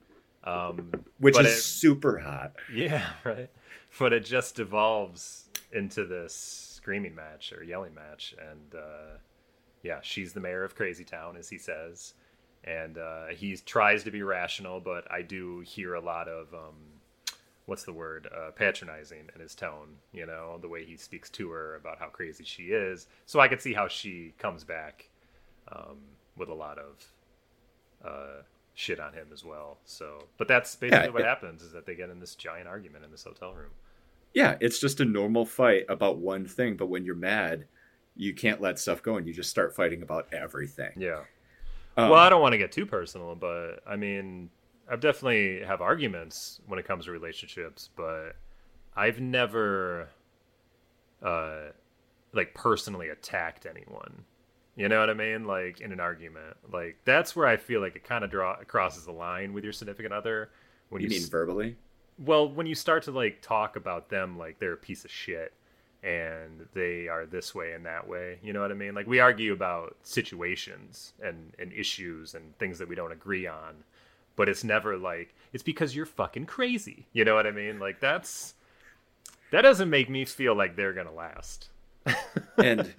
[0.44, 3.50] Um, which is it- super hot Yeah, right.
[3.98, 9.18] But it just devolves into this screaming match or yelling match, and uh,
[9.84, 12.14] yeah, she's the mayor of Crazy Town, as he says,
[12.66, 16.76] and uh, he tries to be rational, but I do hear a lot of um,
[17.68, 19.96] what's the word uh, patronizing in his tone.
[20.12, 23.08] You know, the way he speaks to her about how crazy she is.
[23.26, 25.08] So I could see how she comes back
[25.72, 25.98] um,
[26.36, 27.06] with a lot of
[28.04, 28.42] uh,
[28.74, 29.78] shit on him as well.
[29.86, 32.68] So, but that's basically Yeah, what it- happens is that they get in this giant
[32.68, 33.72] argument in this hotel room.
[34.34, 37.66] yeah it's just a normal fight about one thing but when you're mad
[38.18, 41.22] you can't let stuff go and you just start fighting about everything Yeah.
[41.98, 44.50] Um, well, I don't want to get too personal, but I mean,
[44.90, 48.36] I've definitely have arguments when it comes to relationships, but
[48.96, 50.10] I've never,
[51.22, 51.72] uh,
[52.34, 54.26] like personally attacked anyone.
[54.76, 55.46] You know what I mean?
[55.46, 59.06] Like in an argument, like that's where I feel like it kind of draw crosses
[59.06, 60.50] the line with your significant other.
[60.90, 61.78] When you you, mean s- verbally
[62.18, 65.54] well, when you start to like talk about them like they're a piece of shit
[66.06, 68.94] and they are this way and that way, you know what I mean?
[68.94, 73.84] Like we argue about situations and and issues and things that we don't agree on,
[74.36, 77.08] but it's never like it's because you're fucking crazy.
[77.12, 77.80] You know what I mean?
[77.80, 78.54] Like that's
[79.52, 81.70] that doesn't make me feel like they're going to last.
[82.58, 82.94] and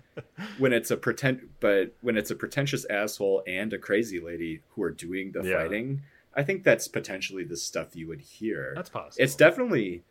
[0.59, 4.83] when it's a pretend but when it's a pretentious asshole and a crazy lady who
[4.83, 5.59] are doing the Yeah.
[5.63, 6.03] fighting
[6.35, 9.23] i think that's potentially the stuff you would hear That's possible.
[9.23, 10.03] it's definitely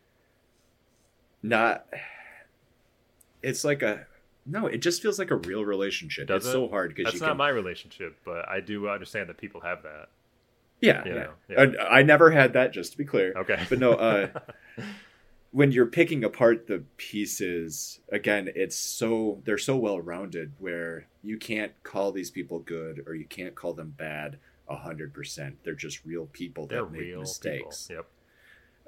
[1.42, 1.84] not
[3.46, 4.06] it's like a
[4.44, 6.52] no it just feels like a real relationship Does it's it?
[6.52, 9.60] so hard because That's you not can my relationship, but I do understand that people
[9.62, 10.08] have that.
[10.80, 11.26] Yeah, yeah.
[11.48, 11.64] yeah.
[11.80, 13.32] I, I, never had that, just to be clear.
[13.34, 13.92] Okay, but no.
[13.92, 14.28] Uh,
[15.50, 21.38] when you're picking apart the pieces, again, it's so they're so well rounded where you
[21.38, 24.38] can't call these people good or you can't call them bad
[24.68, 25.56] hundred percent.
[25.64, 27.86] They're just real people they're that make mistakes.
[27.86, 28.04] People.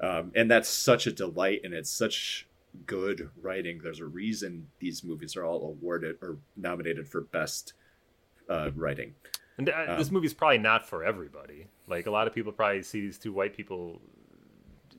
[0.00, 0.10] Yep.
[0.10, 2.46] Um, and that's such a delight, and it's such
[2.86, 3.80] good writing.
[3.82, 7.74] There's a reason these movies are all awarded or nominated for best
[8.48, 9.14] uh, writing.
[9.56, 11.66] And uh, um, this movie's probably not for everybody.
[11.88, 14.00] Like a lot of people probably see these two white people,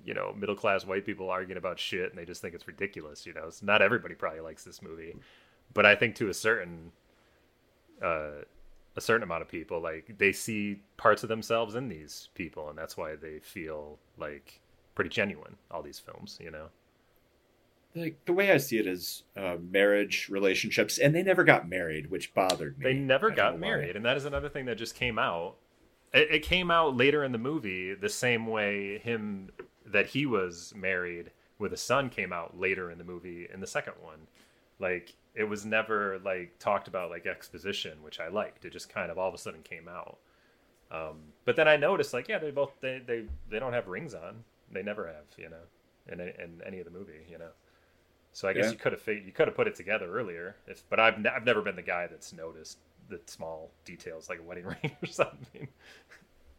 [0.06, 3.26] you know, middle class white people arguing about shit, and they just think it's ridiculous.
[3.26, 5.16] You know, so not everybody probably likes this movie,
[5.74, 6.92] but I think to a certain,
[8.02, 8.44] uh,
[8.96, 12.78] a certain amount of people, like they see parts of themselves in these people, and
[12.78, 14.60] that's why they feel like
[14.94, 15.56] pretty genuine.
[15.72, 16.68] All these films, you know
[18.00, 22.10] like the way I see it is uh, marriage relationships, and they never got married,
[22.10, 22.84] which bothered me.
[22.84, 25.56] They never got married, and that is another thing that just came out.
[26.14, 29.52] It, it, came out later in the movie, the same way him
[29.86, 33.68] that he was married with a son came out later in the movie in the
[33.68, 34.28] second one.
[34.80, 38.66] Like it was never like talked about like exposition, which I liked.
[38.66, 40.18] It just kind of all of a sudden came out.
[40.92, 44.14] Um, but then I noticed like yeah, they both they they they don't have rings
[44.14, 44.44] on.
[44.72, 45.58] They never have, you know,
[46.12, 47.52] in in any of the movie, you know.
[48.40, 48.72] So I guess yeah.
[48.72, 50.56] you could have you could have put it together earlier.
[50.66, 52.78] If but I've I've never been the guy that's noticed
[53.10, 55.68] the small details like a wedding ring or something.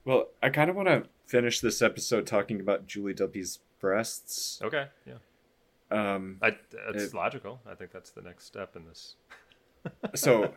[0.04, 4.60] Well, I kind of want to finish this episode talking about Julie Delpy's breasts.
[4.62, 5.14] Okay, yeah.
[5.90, 6.48] Um, I,
[6.90, 7.60] it's it, logical.
[7.66, 9.14] I think that's the next step in this.
[10.14, 10.52] so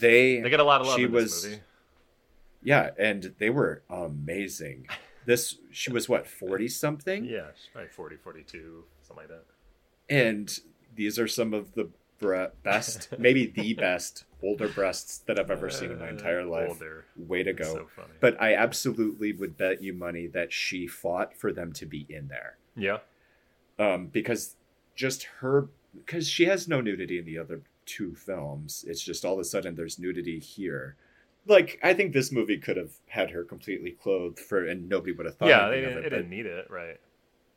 [0.00, 1.60] they they get a lot of love she in was, movie.
[2.62, 4.88] Yeah, and they were amazing.
[5.26, 7.24] This she was what forty something?
[7.24, 9.53] Yeah, probably 40, 42, something like that
[10.08, 10.58] and
[10.94, 15.70] these are some of the bre- best, maybe the best older breasts that I've ever
[15.70, 16.68] seen in my entire uh, life.
[16.70, 17.04] Older.
[17.16, 17.88] Way to go!
[17.96, 22.06] So but I absolutely would bet you money that she fought for them to be
[22.08, 22.56] in there.
[22.76, 22.98] Yeah.
[23.78, 24.56] Um, because
[24.94, 28.84] just her, because she has no nudity in the other two films.
[28.86, 30.96] It's just all of a sudden there's nudity here.
[31.46, 35.26] Like I think this movie could have had her completely clothed for, and nobody would
[35.26, 35.48] have thought.
[35.48, 36.98] Yeah, they, it, it didn't need it, right?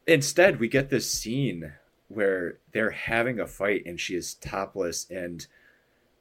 [0.06, 1.74] Instead, we get this scene
[2.08, 5.47] where they're having a fight and she is topless and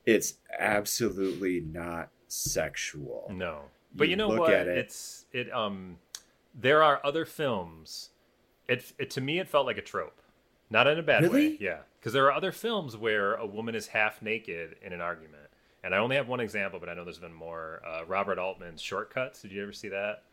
[0.04, 3.30] it's absolutely not sexual.
[3.32, 3.62] No.
[3.94, 4.52] But you, you know what?
[4.52, 5.98] It, it's it um
[6.54, 8.10] there are other films
[8.68, 10.20] it, it to me it felt like a trope.
[10.68, 11.48] Not in a bad really?
[11.50, 11.56] way.
[11.60, 11.78] Yeah.
[12.00, 15.42] Because there are other films where a woman is half naked in an argument.
[15.84, 17.80] And I only have one example, but I know there's been more.
[17.86, 19.42] Uh, Robert Altman's Short-Cuts.
[19.42, 20.24] Did you ever see that?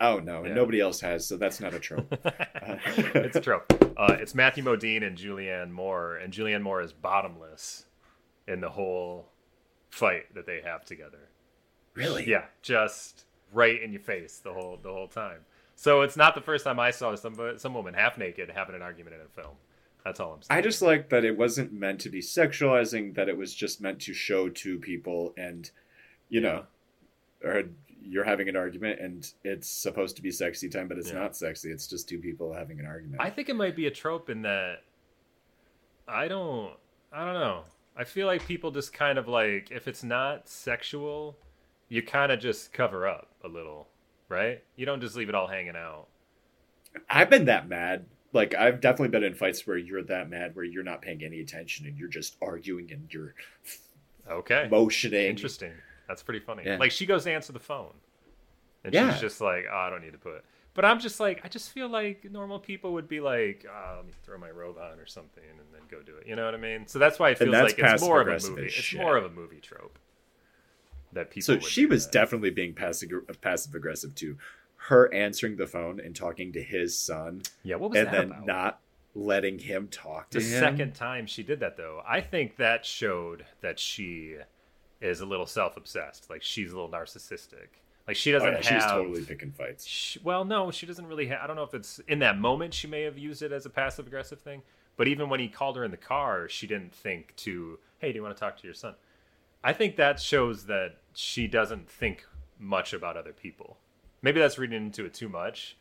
[0.00, 2.12] Oh no, and nobody else has, so that's not a trope.
[2.24, 3.72] it's a trope.
[3.96, 7.86] Uh, it's Matthew Modine and Julianne Moore, and Julianne Moore is bottomless
[8.48, 9.28] in the whole
[9.90, 11.28] fight that they have together.
[11.94, 12.28] Really?
[12.28, 15.40] Yeah, just right in your face the whole the whole time.
[15.74, 18.82] So it's not the first time I saw some some woman half naked having an
[18.82, 19.56] argument in a film.
[20.04, 20.58] That's all I'm saying.
[20.58, 24.00] I just like that it wasn't meant to be sexualizing; that it was just meant
[24.00, 25.70] to show two people, and
[26.28, 26.48] you yeah.
[26.48, 26.64] know,
[27.44, 27.62] or
[28.04, 31.18] you're having an argument and it's supposed to be sexy time, but it's yeah.
[31.18, 31.70] not sexy.
[31.70, 33.20] It's just two people having an argument.
[33.20, 34.82] I think it might be a trope in that
[36.08, 36.72] I don't
[37.12, 37.64] I don't know.
[37.96, 41.36] I feel like people just kind of like if it's not sexual,
[41.88, 43.88] you kind of just cover up a little,
[44.28, 44.62] right?
[44.76, 46.06] You don't just leave it all hanging out.
[47.08, 48.06] I've been that mad.
[48.32, 51.40] Like I've definitely been in fights where you're that mad where you're not paying any
[51.40, 53.34] attention and you're just arguing and you're
[54.30, 55.26] okay motioning.
[55.26, 55.72] Interesting.
[56.08, 56.62] That's pretty funny.
[56.66, 56.76] Yeah.
[56.76, 57.94] Like she goes to answer the phone,
[58.84, 59.12] and yeah.
[59.12, 60.44] she's just like, "Oh, I don't need to put."
[60.74, 64.06] But I'm just like, I just feel like normal people would be like, oh, "Let
[64.06, 66.54] me throw my robe on or something and then go do it." You know what
[66.54, 66.86] I mean?
[66.86, 68.66] So that's why it feels like it's more of a movie.
[68.66, 69.98] It's more of a movie trope
[71.12, 71.42] that people.
[71.42, 72.12] So she was that.
[72.12, 74.38] definitely being passive passive aggressive too.
[74.76, 77.42] Her answering the phone and talking to his son.
[77.62, 78.46] Yeah, what was and that then about?
[78.46, 78.80] not
[79.14, 80.50] letting him talk to the him.
[80.50, 84.36] The second time she did that, though, I think that showed that she
[85.02, 86.30] is a little self-obsessed.
[86.30, 87.68] Like she's a little narcissistic.
[88.06, 88.82] Like she oh, doesn't oh, yeah, have.
[88.82, 89.86] She's totally picking fights.
[89.86, 91.26] She, well, no, she doesn't really.
[91.26, 91.40] have...
[91.42, 93.70] I don't know if it's in that moment she may have used it as a
[93.70, 94.62] passive aggressive thing.
[94.96, 98.16] But even when he called her in the car, she didn't think to, "Hey, do
[98.16, 98.94] you want to talk to your son?"
[99.64, 102.26] I think that shows that she doesn't think
[102.58, 103.78] much about other people.
[104.20, 105.76] Maybe that's reading into it too much,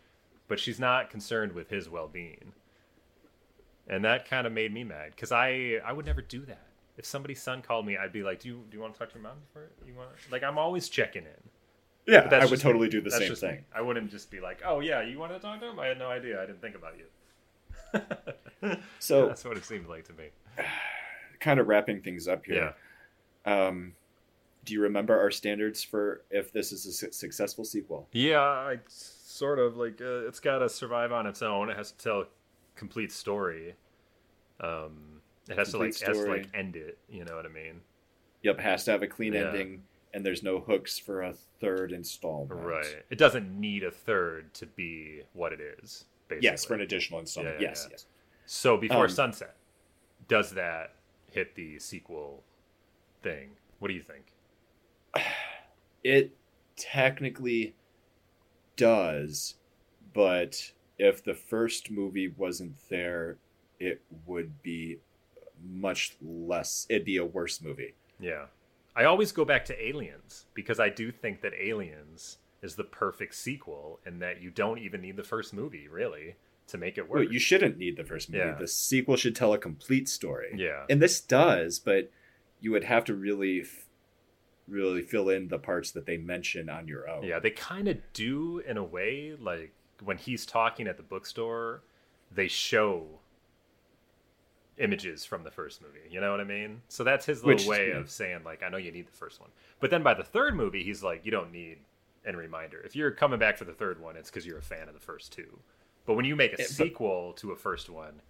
[0.48, 2.54] but she's not concerned with his well-being.
[3.88, 7.06] And that kind of made me mad because I I would never do that if
[7.06, 9.16] somebody's son called me, I'd be like, "Do you do you want to talk to
[9.16, 10.32] your mom before you want?" To?
[10.32, 11.50] Like I'm always checking in.
[12.08, 12.92] Yeah, I would totally me.
[12.92, 13.56] do the that's same thing.
[13.58, 13.64] Me.
[13.76, 16.00] I wouldn't just be like, "Oh yeah, you want to talk to him?" I had
[16.00, 16.42] no idea.
[16.42, 17.06] I didn't think about you.
[19.00, 20.26] so that's what it seemed like to me.
[21.40, 22.74] Kind of wrapping things up here.
[23.46, 23.68] Yeah.
[23.68, 23.94] Um,
[24.64, 28.08] do you remember our standards for if this is a su- successful sequel?
[28.12, 31.70] Yeah, I sort of like uh, it's got to survive on its own.
[31.70, 32.26] It has to tell a
[32.76, 33.76] complete story.
[34.60, 35.21] Um,
[35.52, 36.98] it has to like has to like end it.
[37.10, 37.82] You know what I mean?
[38.44, 39.48] Yep, it has to have a clean yeah.
[39.48, 39.84] ending,
[40.14, 42.62] and there's no hooks for a third installment.
[42.62, 43.04] Right.
[43.10, 46.06] It doesn't need a third to be what it is.
[46.28, 46.46] Basically.
[46.46, 47.58] Yes, for an additional installment.
[47.60, 48.06] Yeah, yeah, yes, yes.
[48.46, 49.56] So before um, sunset,
[50.28, 50.96] does that
[51.30, 52.44] hit the sequel
[53.22, 53.52] thing?
[53.80, 54.26] What do you think?
[56.04, 56.36] It
[56.78, 57.76] technically
[58.76, 59.54] does,
[60.16, 63.38] but if the first movie wasn't there,
[63.80, 64.98] it would be
[65.64, 66.86] much less.
[66.90, 67.96] It'd be a worse movie.
[68.20, 68.46] Yeah.
[68.96, 73.36] I always go back to Aliens because I do think that Aliens is the perfect
[73.36, 76.36] sequel and that you don't even need the first movie, really,
[76.68, 77.20] to make it work.
[77.20, 78.46] Well, you shouldn't need the first movie.
[78.46, 78.56] Yeah.
[78.56, 80.54] The sequel should tell a complete story.
[80.56, 80.86] Yeah.
[80.90, 82.12] And this does, but
[82.60, 83.64] you would have to really
[84.68, 87.24] really fill in the parts that they mention on your own.
[87.24, 91.84] Yeah, they kind of do in a way like when he's talking at the bookstore,
[92.32, 93.20] they show
[94.78, 96.08] images from the first movie.
[96.10, 96.82] You know what I mean?
[96.88, 97.98] So that's his little Which, way yeah.
[97.98, 99.50] of saying like, I know you need the first one.
[99.80, 101.78] But then by the third movie, he's like, you don't need
[102.26, 102.82] any reminder.
[102.82, 105.00] If you're coming back for the third one, it's because you're a fan of the
[105.00, 105.60] first two.
[106.06, 108.22] But when you make a it, sequel but, to a first one,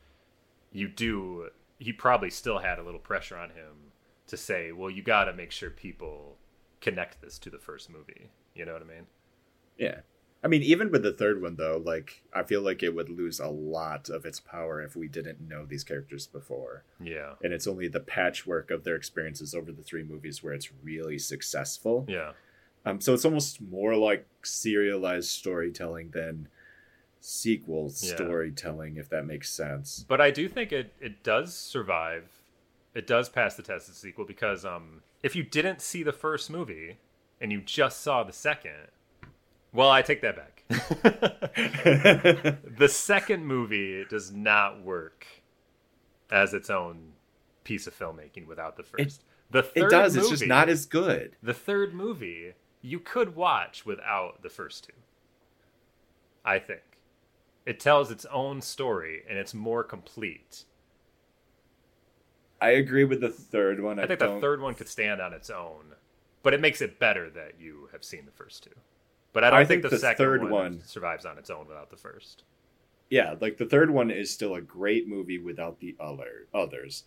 [0.71, 1.49] you do.
[1.79, 3.91] He probably still had a little pressure on him
[4.27, 6.37] to say, well, you got to make sure people
[6.79, 8.29] connect this to the first movie.
[8.53, 9.07] You know what I mean?
[9.77, 9.99] Yeah.
[10.43, 13.39] I mean, even with the third one, though, like I feel like it would lose
[13.39, 16.83] a lot of its power if we didn't know these characters before.
[16.99, 20.69] Yeah, and it's only the patchwork of their experiences over the three movies where it's
[20.83, 22.05] really successful.
[22.07, 22.31] Yeah,
[22.85, 26.47] um, so it's almost more like serialized storytelling than
[27.19, 28.15] sequel yeah.
[28.15, 30.03] storytelling, if that makes sense.
[30.07, 32.41] But I do think it it does survive.
[32.95, 36.49] It does pass the test of sequel because um, if you didn't see the first
[36.49, 36.97] movie
[37.39, 38.89] and you just saw the second
[39.73, 40.63] well, I take that back.
[42.77, 45.25] the second movie does not work
[46.29, 47.13] as its own
[47.63, 49.21] piece of filmmaking without the first.
[49.21, 50.15] It, the third it does.
[50.15, 51.35] Movie, it's just not as good.
[51.43, 54.93] The third movie you could watch without the first two.
[56.43, 56.81] I think
[57.65, 60.63] it tells its own story and it's more complete.
[62.59, 63.99] I agree with the third one.
[63.99, 64.35] I, I think don't...
[64.35, 65.95] the third one could stand on its own,
[66.43, 68.71] but it makes it better that you have seen the first two.
[69.33, 71.49] But I don't I think, think, the, the second third one, one survives on its
[71.49, 72.43] own without the first.
[73.09, 77.03] Yeah, like the third one is still a great movie without the other others,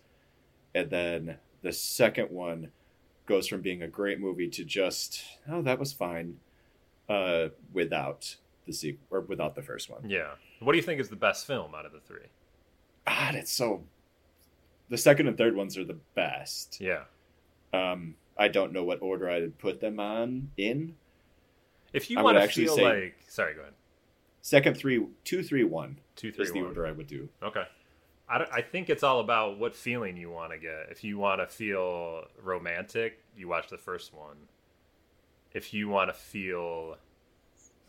[0.73, 2.71] and then the second one
[3.25, 6.37] goes from being a great movie to just oh that was fine,
[7.09, 10.09] uh, without the sequel or without the first one.
[10.09, 10.31] Yeah.
[10.59, 12.27] What do you think is the best film out of the three?
[13.07, 13.83] God, it's so.
[14.89, 16.79] The second and third ones are the best.
[16.79, 17.03] Yeah.
[17.73, 20.95] Um, I don't know what order I'd put them on in,
[21.95, 23.73] if you want to actually feel like, sorry, go ahead.
[24.41, 25.97] Second three, two, three, one.
[26.15, 26.69] Two, three, is the one.
[26.69, 27.29] order I would do.
[27.41, 27.63] Okay.
[28.29, 30.87] I, I think it's all about what feeling you want to get.
[30.91, 34.37] If you want to feel romantic, you watch the first one.
[35.53, 36.97] If you want to feel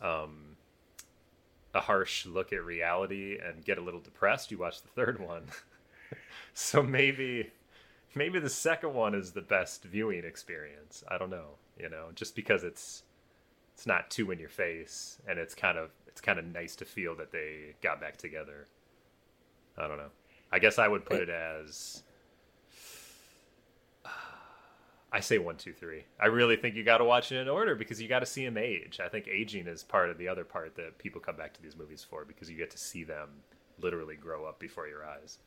[0.01, 0.57] um,
[1.73, 5.43] a harsh look at reality and get a little depressed, you watch the third one.
[6.53, 7.51] so maybe
[8.15, 11.03] maybe the second one is the best viewing experience.
[11.07, 13.03] I don't know, you know, just because it's
[13.77, 16.85] it's not too in your face, and it's kind of it's kind of nice to
[16.85, 18.65] feel that they got back together.
[19.77, 20.09] I don't know.
[20.51, 22.01] I guess I would put it as
[25.11, 26.05] I say one, two, three.
[26.19, 28.43] I really think you got to watch it in order because you got to see
[28.43, 28.99] him age.
[28.99, 31.77] I think aging is part of the other part that people come back to these
[31.77, 33.29] movies for because you get to see them
[33.79, 35.37] literally grow up before your eyes.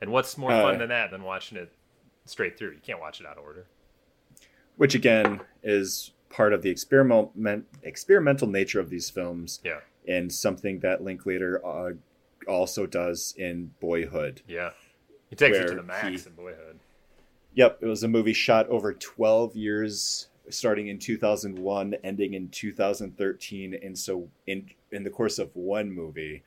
[0.00, 1.70] And what's more uh, fun than that than watching it
[2.24, 2.70] straight through?
[2.70, 3.66] You can't watch it out of order.
[4.78, 9.60] Which again is part of the experiment experimental nature of these films.
[9.64, 9.80] Yeah.
[10.08, 11.92] And something that Linklater uh,
[12.48, 14.42] also does in Boyhood.
[14.48, 14.70] Yeah.
[15.28, 16.80] He takes it to the max he, in Boyhood.
[17.54, 23.78] Yep, it was a movie shot over 12 years starting in 2001 ending in 2013
[23.80, 26.42] and so in in the course of one movie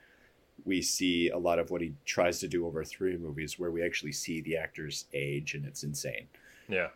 [0.66, 3.84] we see a lot of what he tries to do over three movies where we
[3.84, 6.28] actually see the actors age and it's insane.
[6.68, 6.90] Yeah.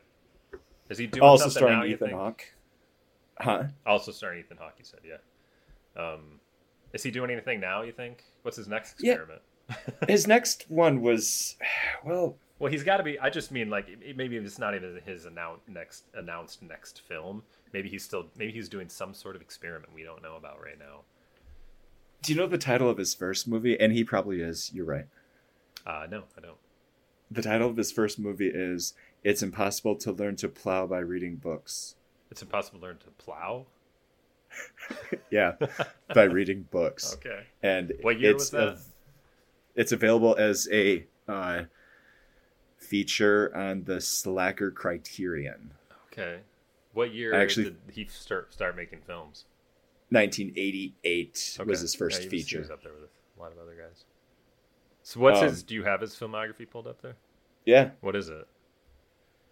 [0.89, 2.43] Is he doing also starring now, Ethan Hawke?
[3.39, 3.63] Huh?
[3.85, 5.17] Also starring Ethan Hawke, you said, yeah.
[6.01, 6.39] Um,
[6.93, 8.23] is he doing anything now, you think?
[8.41, 9.41] What's his next experiment?
[9.69, 9.75] Yeah.
[10.07, 11.55] his next one was,
[12.03, 12.37] well...
[12.59, 13.19] Well, he's got to be.
[13.19, 17.43] I just mean like maybe it's not even his announced next announced next film.
[17.71, 20.79] Maybe he's still maybe he's doing some sort of experiment we don't know about right
[20.79, 21.01] now.
[22.23, 23.79] Do you know the title of his first movie?
[23.79, 24.71] And he probably is.
[24.73, 25.05] You're right.
[25.85, 26.57] Uh, no, I don't.
[27.29, 31.35] The title of his first movie is It's impossible to learn to plow by reading
[31.35, 31.95] books.
[32.31, 33.65] It's impossible to learn to plow.
[35.31, 35.53] yeah,
[36.13, 37.13] by reading books.
[37.15, 37.43] Okay.
[37.63, 38.67] And what year it's was that?
[38.69, 38.77] A,
[39.75, 41.63] it's available as a uh,
[42.77, 45.73] feature on the Slacker Criterion.
[46.11, 46.39] Okay.
[46.93, 49.45] What year Actually- did he start start making films?
[50.09, 51.69] 1988 Okay.
[51.69, 52.59] was his first Yeah, he was- He feature.
[52.59, 54.05] was up there with a lot of other guys.
[55.03, 55.63] So what's Um, his?
[55.63, 57.15] Do you have his filmography pulled up there?
[57.65, 57.91] Yeah.
[58.01, 58.47] What is it?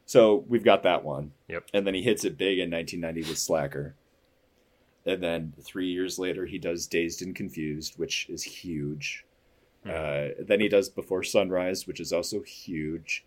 [0.05, 1.31] So we've got that one.
[1.47, 1.69] Yep.
[1.73, 3.95] And then he hits it big in 1990 with Slacker.
[5.05, 9.25] And then three years later, he does Dazed and Confused, which is huge.
[9.83, 9.89] Hmm.
[9.91, 13.23] Uh, then he does Before Sunrise, which is also huge.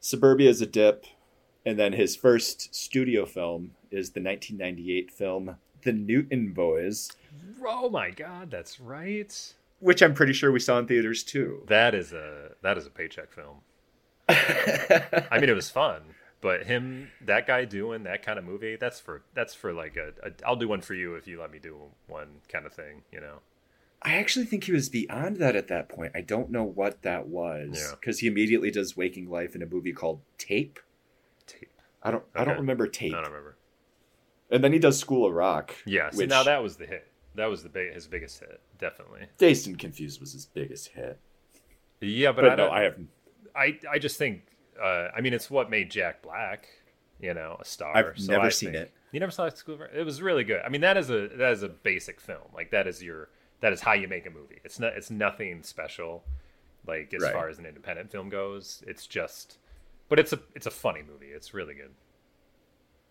[0.00, 1.06] Suburbia is a dip.
[1.66, 7.10] And then his first studio film is the 1998 film The Newton Boys,
[7.62, 9.54] Oh my God, that's right.
[9.80, 11.62] which I'm pretty sure we saw in theaters too.
[11.68, 13.60] That is a that is a paycheck film.
[15.30, 16.02] I mean, it was fun,
[16.40, 20.12] but him, that guy doing that kind of movie, that's for that's for like a,
[20.26, 21.76] a I'll do one for you if you let me do
[22.06, 23.40] one kind of thing, you know.
[24.02, 26.12] I actually think he was beyond that at that point.
[26.14, 27.96] I don't know what that was Yeah.
[28.00, 30.80] because he immediately does Waking Life in a movie called Tape.
[31.46, 31.68] Tape.
[32.02, 32.24] I don't.
[32.34, 32.60] I don't Okay.
[32.60, 33.12] remember I Tape.
[33.12, 33.56] don't remember.
[34.50, 35.74] And then he does School of Rock.
[35.86, 37.06] Yeah, which now that was the hit.
[37.36, 39.26] That was the big, his biggest hit, definitely.
[39.38, 41.18] Dazed and Confused was his biggest hit.
[42.00, 42.96] Yeah, but, But, I, no, don't, I have.
[43.54, 44.42] I I just think
[44.80, 46.68] uh, I mean it's what made Jack Black,
[47.20, 47.96] you know, a star.
[47.96, 48.92] I've So never I seen it.
[49.12, 49.90] You never saw School of Rock?
[49.94, 50.60] It was really good.
[50.64, 52.48] I mean that is a that is a basic film.
[52.54, 53.28] Like that is your
[53.60, 54.60] that is how you make a movie.
[54.64, 56.24] It's not it's nothing special
[56.86, 57.32] like as Right.
[57.32, 58.82] far as an independent film goes.
[58.86, 59.58] It's just
[60.08, 61.26] but it's a it's a funny movie.
[61.28, 61.90] It's really good.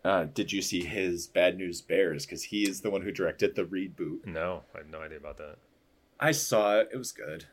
[0.04, 2.26] Uh, did you see his Bad News Bears?
[2.26, 4.26] Because he is the one who directed the reboot.
[4.26, 5.58] No, I had no idea about that.
[6.22, 6.90] I saw it.
[6.94, 7.46] It was good,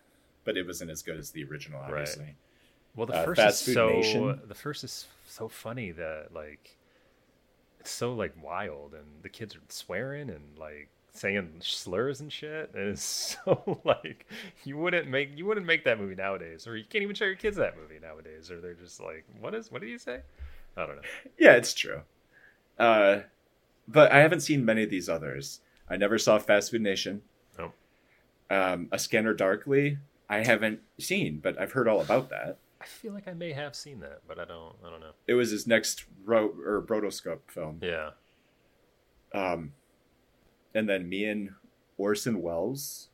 [0.45, 2.09] but it wasn't as good as the original, Right.
[2.97, 4.41] Well, the Uh, first Fast is Food so Nation.
[4.49, 6.77] the first is so funny that like
[7.81, 12.71] it's so like wild and the kids are swearing and like saying slurs and shit
[12.75, 14.27] and it's so like
[14.65, 17.35] you wouldn't make you wouldn't make that movie nowadays or you can't even show your
[17.37, 20.21] kids that movie nowadays or they're just like what is what did you say
[20.77, 21.03] I don't know
[21.39, 22.03] Yeah, it's true.
[22.79, 23.21] Uh,
[23.89, 25.61] but I haven't seen many of these others.
[25.89, 27.23] I never saw Fast Food Nation.
[27.59, 27.73] Nope.
[28.51, 29.97] Um, A Scanner Darkly,
[30.29, 32.59] I haven't seen, but I've heard all about that.
[32.87, 35.35] I feel like I may have seen that but I don't I don't know It
[35.35, 37.81] was his next ro- or rotoscope film.
[37.83, 38.11] yeah
[39.35, 39.73] Um,
[40.75, 41.51] and then me and
[41.99, 43.09] Orson Welles,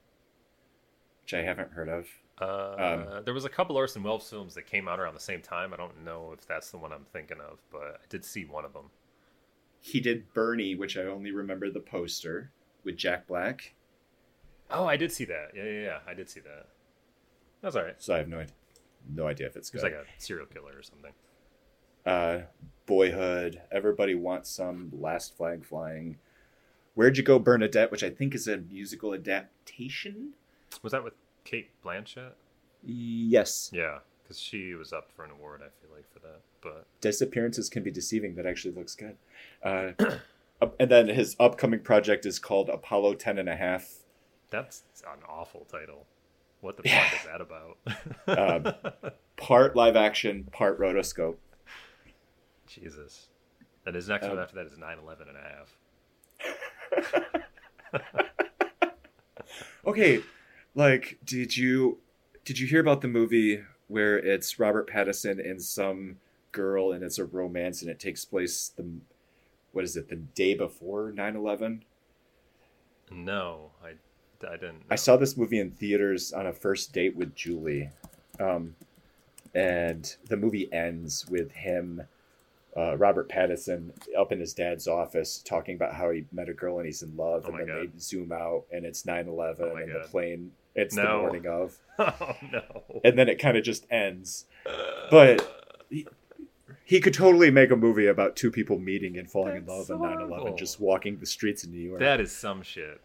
[1.23, 2.07] which I haven't heard of.
[2.39, 5.73] uh, there was a couple Orson Welles films that came out around the same time
[5.73, 8.65] I don't know if that's the one I'm thinking of but I did see one
[8.65, 8.91] of them
[9.81, 12.51] He did Bernie, which I only remember the poster
[12.85, 13.75] with Jack Black.
[14.71, 15.53] Oh, I did see that.
[15.55, 15.99] Yeah, yeah, yeah.
[16.07, 16.67] I did see that.
[17.61, 17.95] That's all right.
[17.99, 18.55] So I have no idea,
[19.09, 19.83] no idea if it's good.
[19.83, 21.13] like a serial killer or something.
[22.07, 22.41] uh,
[22.87, 26.19] Boyhood, Everybody Wants Some, Last Flag Flying.
[26.95, 30.31] Where'd You Go, Bernadette, which I think is a musical adaptation.
[30.83, 32.33] Was that with Cate Blanchett?
[32.85, 33.71] Yes.
[33.73, 35.61] Yeah, because she was up for an award.
[35.63, 38.35] I feel like for that, but Disappearances can be deceiving.
[38.35, 39.17] That actually looks good.
[39.63, 39.93] Uh,
[40.81, 43.89] and then his upcoming project is called Apollo 10 and a half.
[44.51, 46.07] that's an awful title.
[46.63, 47.09] What the Yeah.
[47.11, 48.73] fuck is that about?
[49.05, 51.37] Um, part live action, part rotoscope.
[52.67, 53.27] Jesus.
[53.85, 55.77] And his next Um, one after that is 9 11 and a half.
[59.85, 60.21] Okay,
[60.77, 61.99] like, did you
[62.45, 66.19] did you hear about the movie where it's Robert Pattinson and some
[66.53, 68.87] girl and it's a romance and it takes place the
[69.73, 71.81] what is it the day before 9-11
[73.11, 73.95] No, I,
[74.49, 74.83] I didn't.
[74.91, 77.91] i saw this movie in theaters on a first date with julie
[78.41, 78.75] um,
[79.55, 82.03] and the movie ends with him
[82.77, 86.79] uh, robert pattinson up in his dad's office talking about how he met a girl
[86.79, 87.93] and he's in love Oh and then God.
[87.93, 90.07] they zoom out and it's 9-11 Oh and the God.
[90.11, 92.63] plane it's the morning of Oh, no.
[93.05, 94.47] and then it kind of just ends.
[95.11, 95.47] But
[95.91, 96.07] he,
[96.87, 99.97] he could totally make a movie about two people meeting and falling in love so
[99.97, 100.57] on 9 11, horrible.
[100.57, 102.01] just walking the streets in New York.
[102.01, 103.03] that is some shit.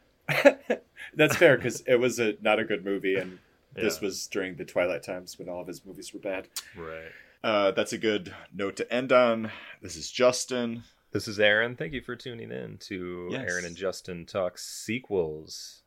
[1.13, 3.39] That's fair because it was a not a good movie, and
[3.73, 6.47] this was during the Twilight times when all of his movies were bad.
[6.75, 7.11] Right.
[7.43, 9.51] Uh, that's a good note to end on.
[9.81, 10.83] This is Justin.
[11.11, 11.75] This is Aaron.
[11.75, 13.49] Thank you for tuning in to Yes.
[13.49, 15.81] Aaron and Justin Talk sequels.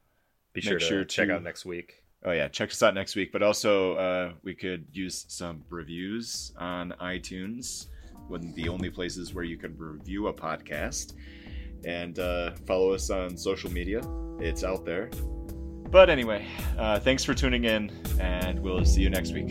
[0.53, 2.03] Be sure to sure check to- out next week.
[2.25, 3.33] Oh yeah, check us out next week.
[3.33, 7.87] But also, uh, we could use some reviews on iTunes,
[8.29, 11.15] one of the only places where you can review a podcast.
[11.85, 14.01] And uh, follow us on social media;
[14.39, 15.11] it's out there.
[15.90, 16.47] But anyway,
[16.78, 17.90] uh, thanks for tuning in,
[18.20, 19.51] and we'll see you next week.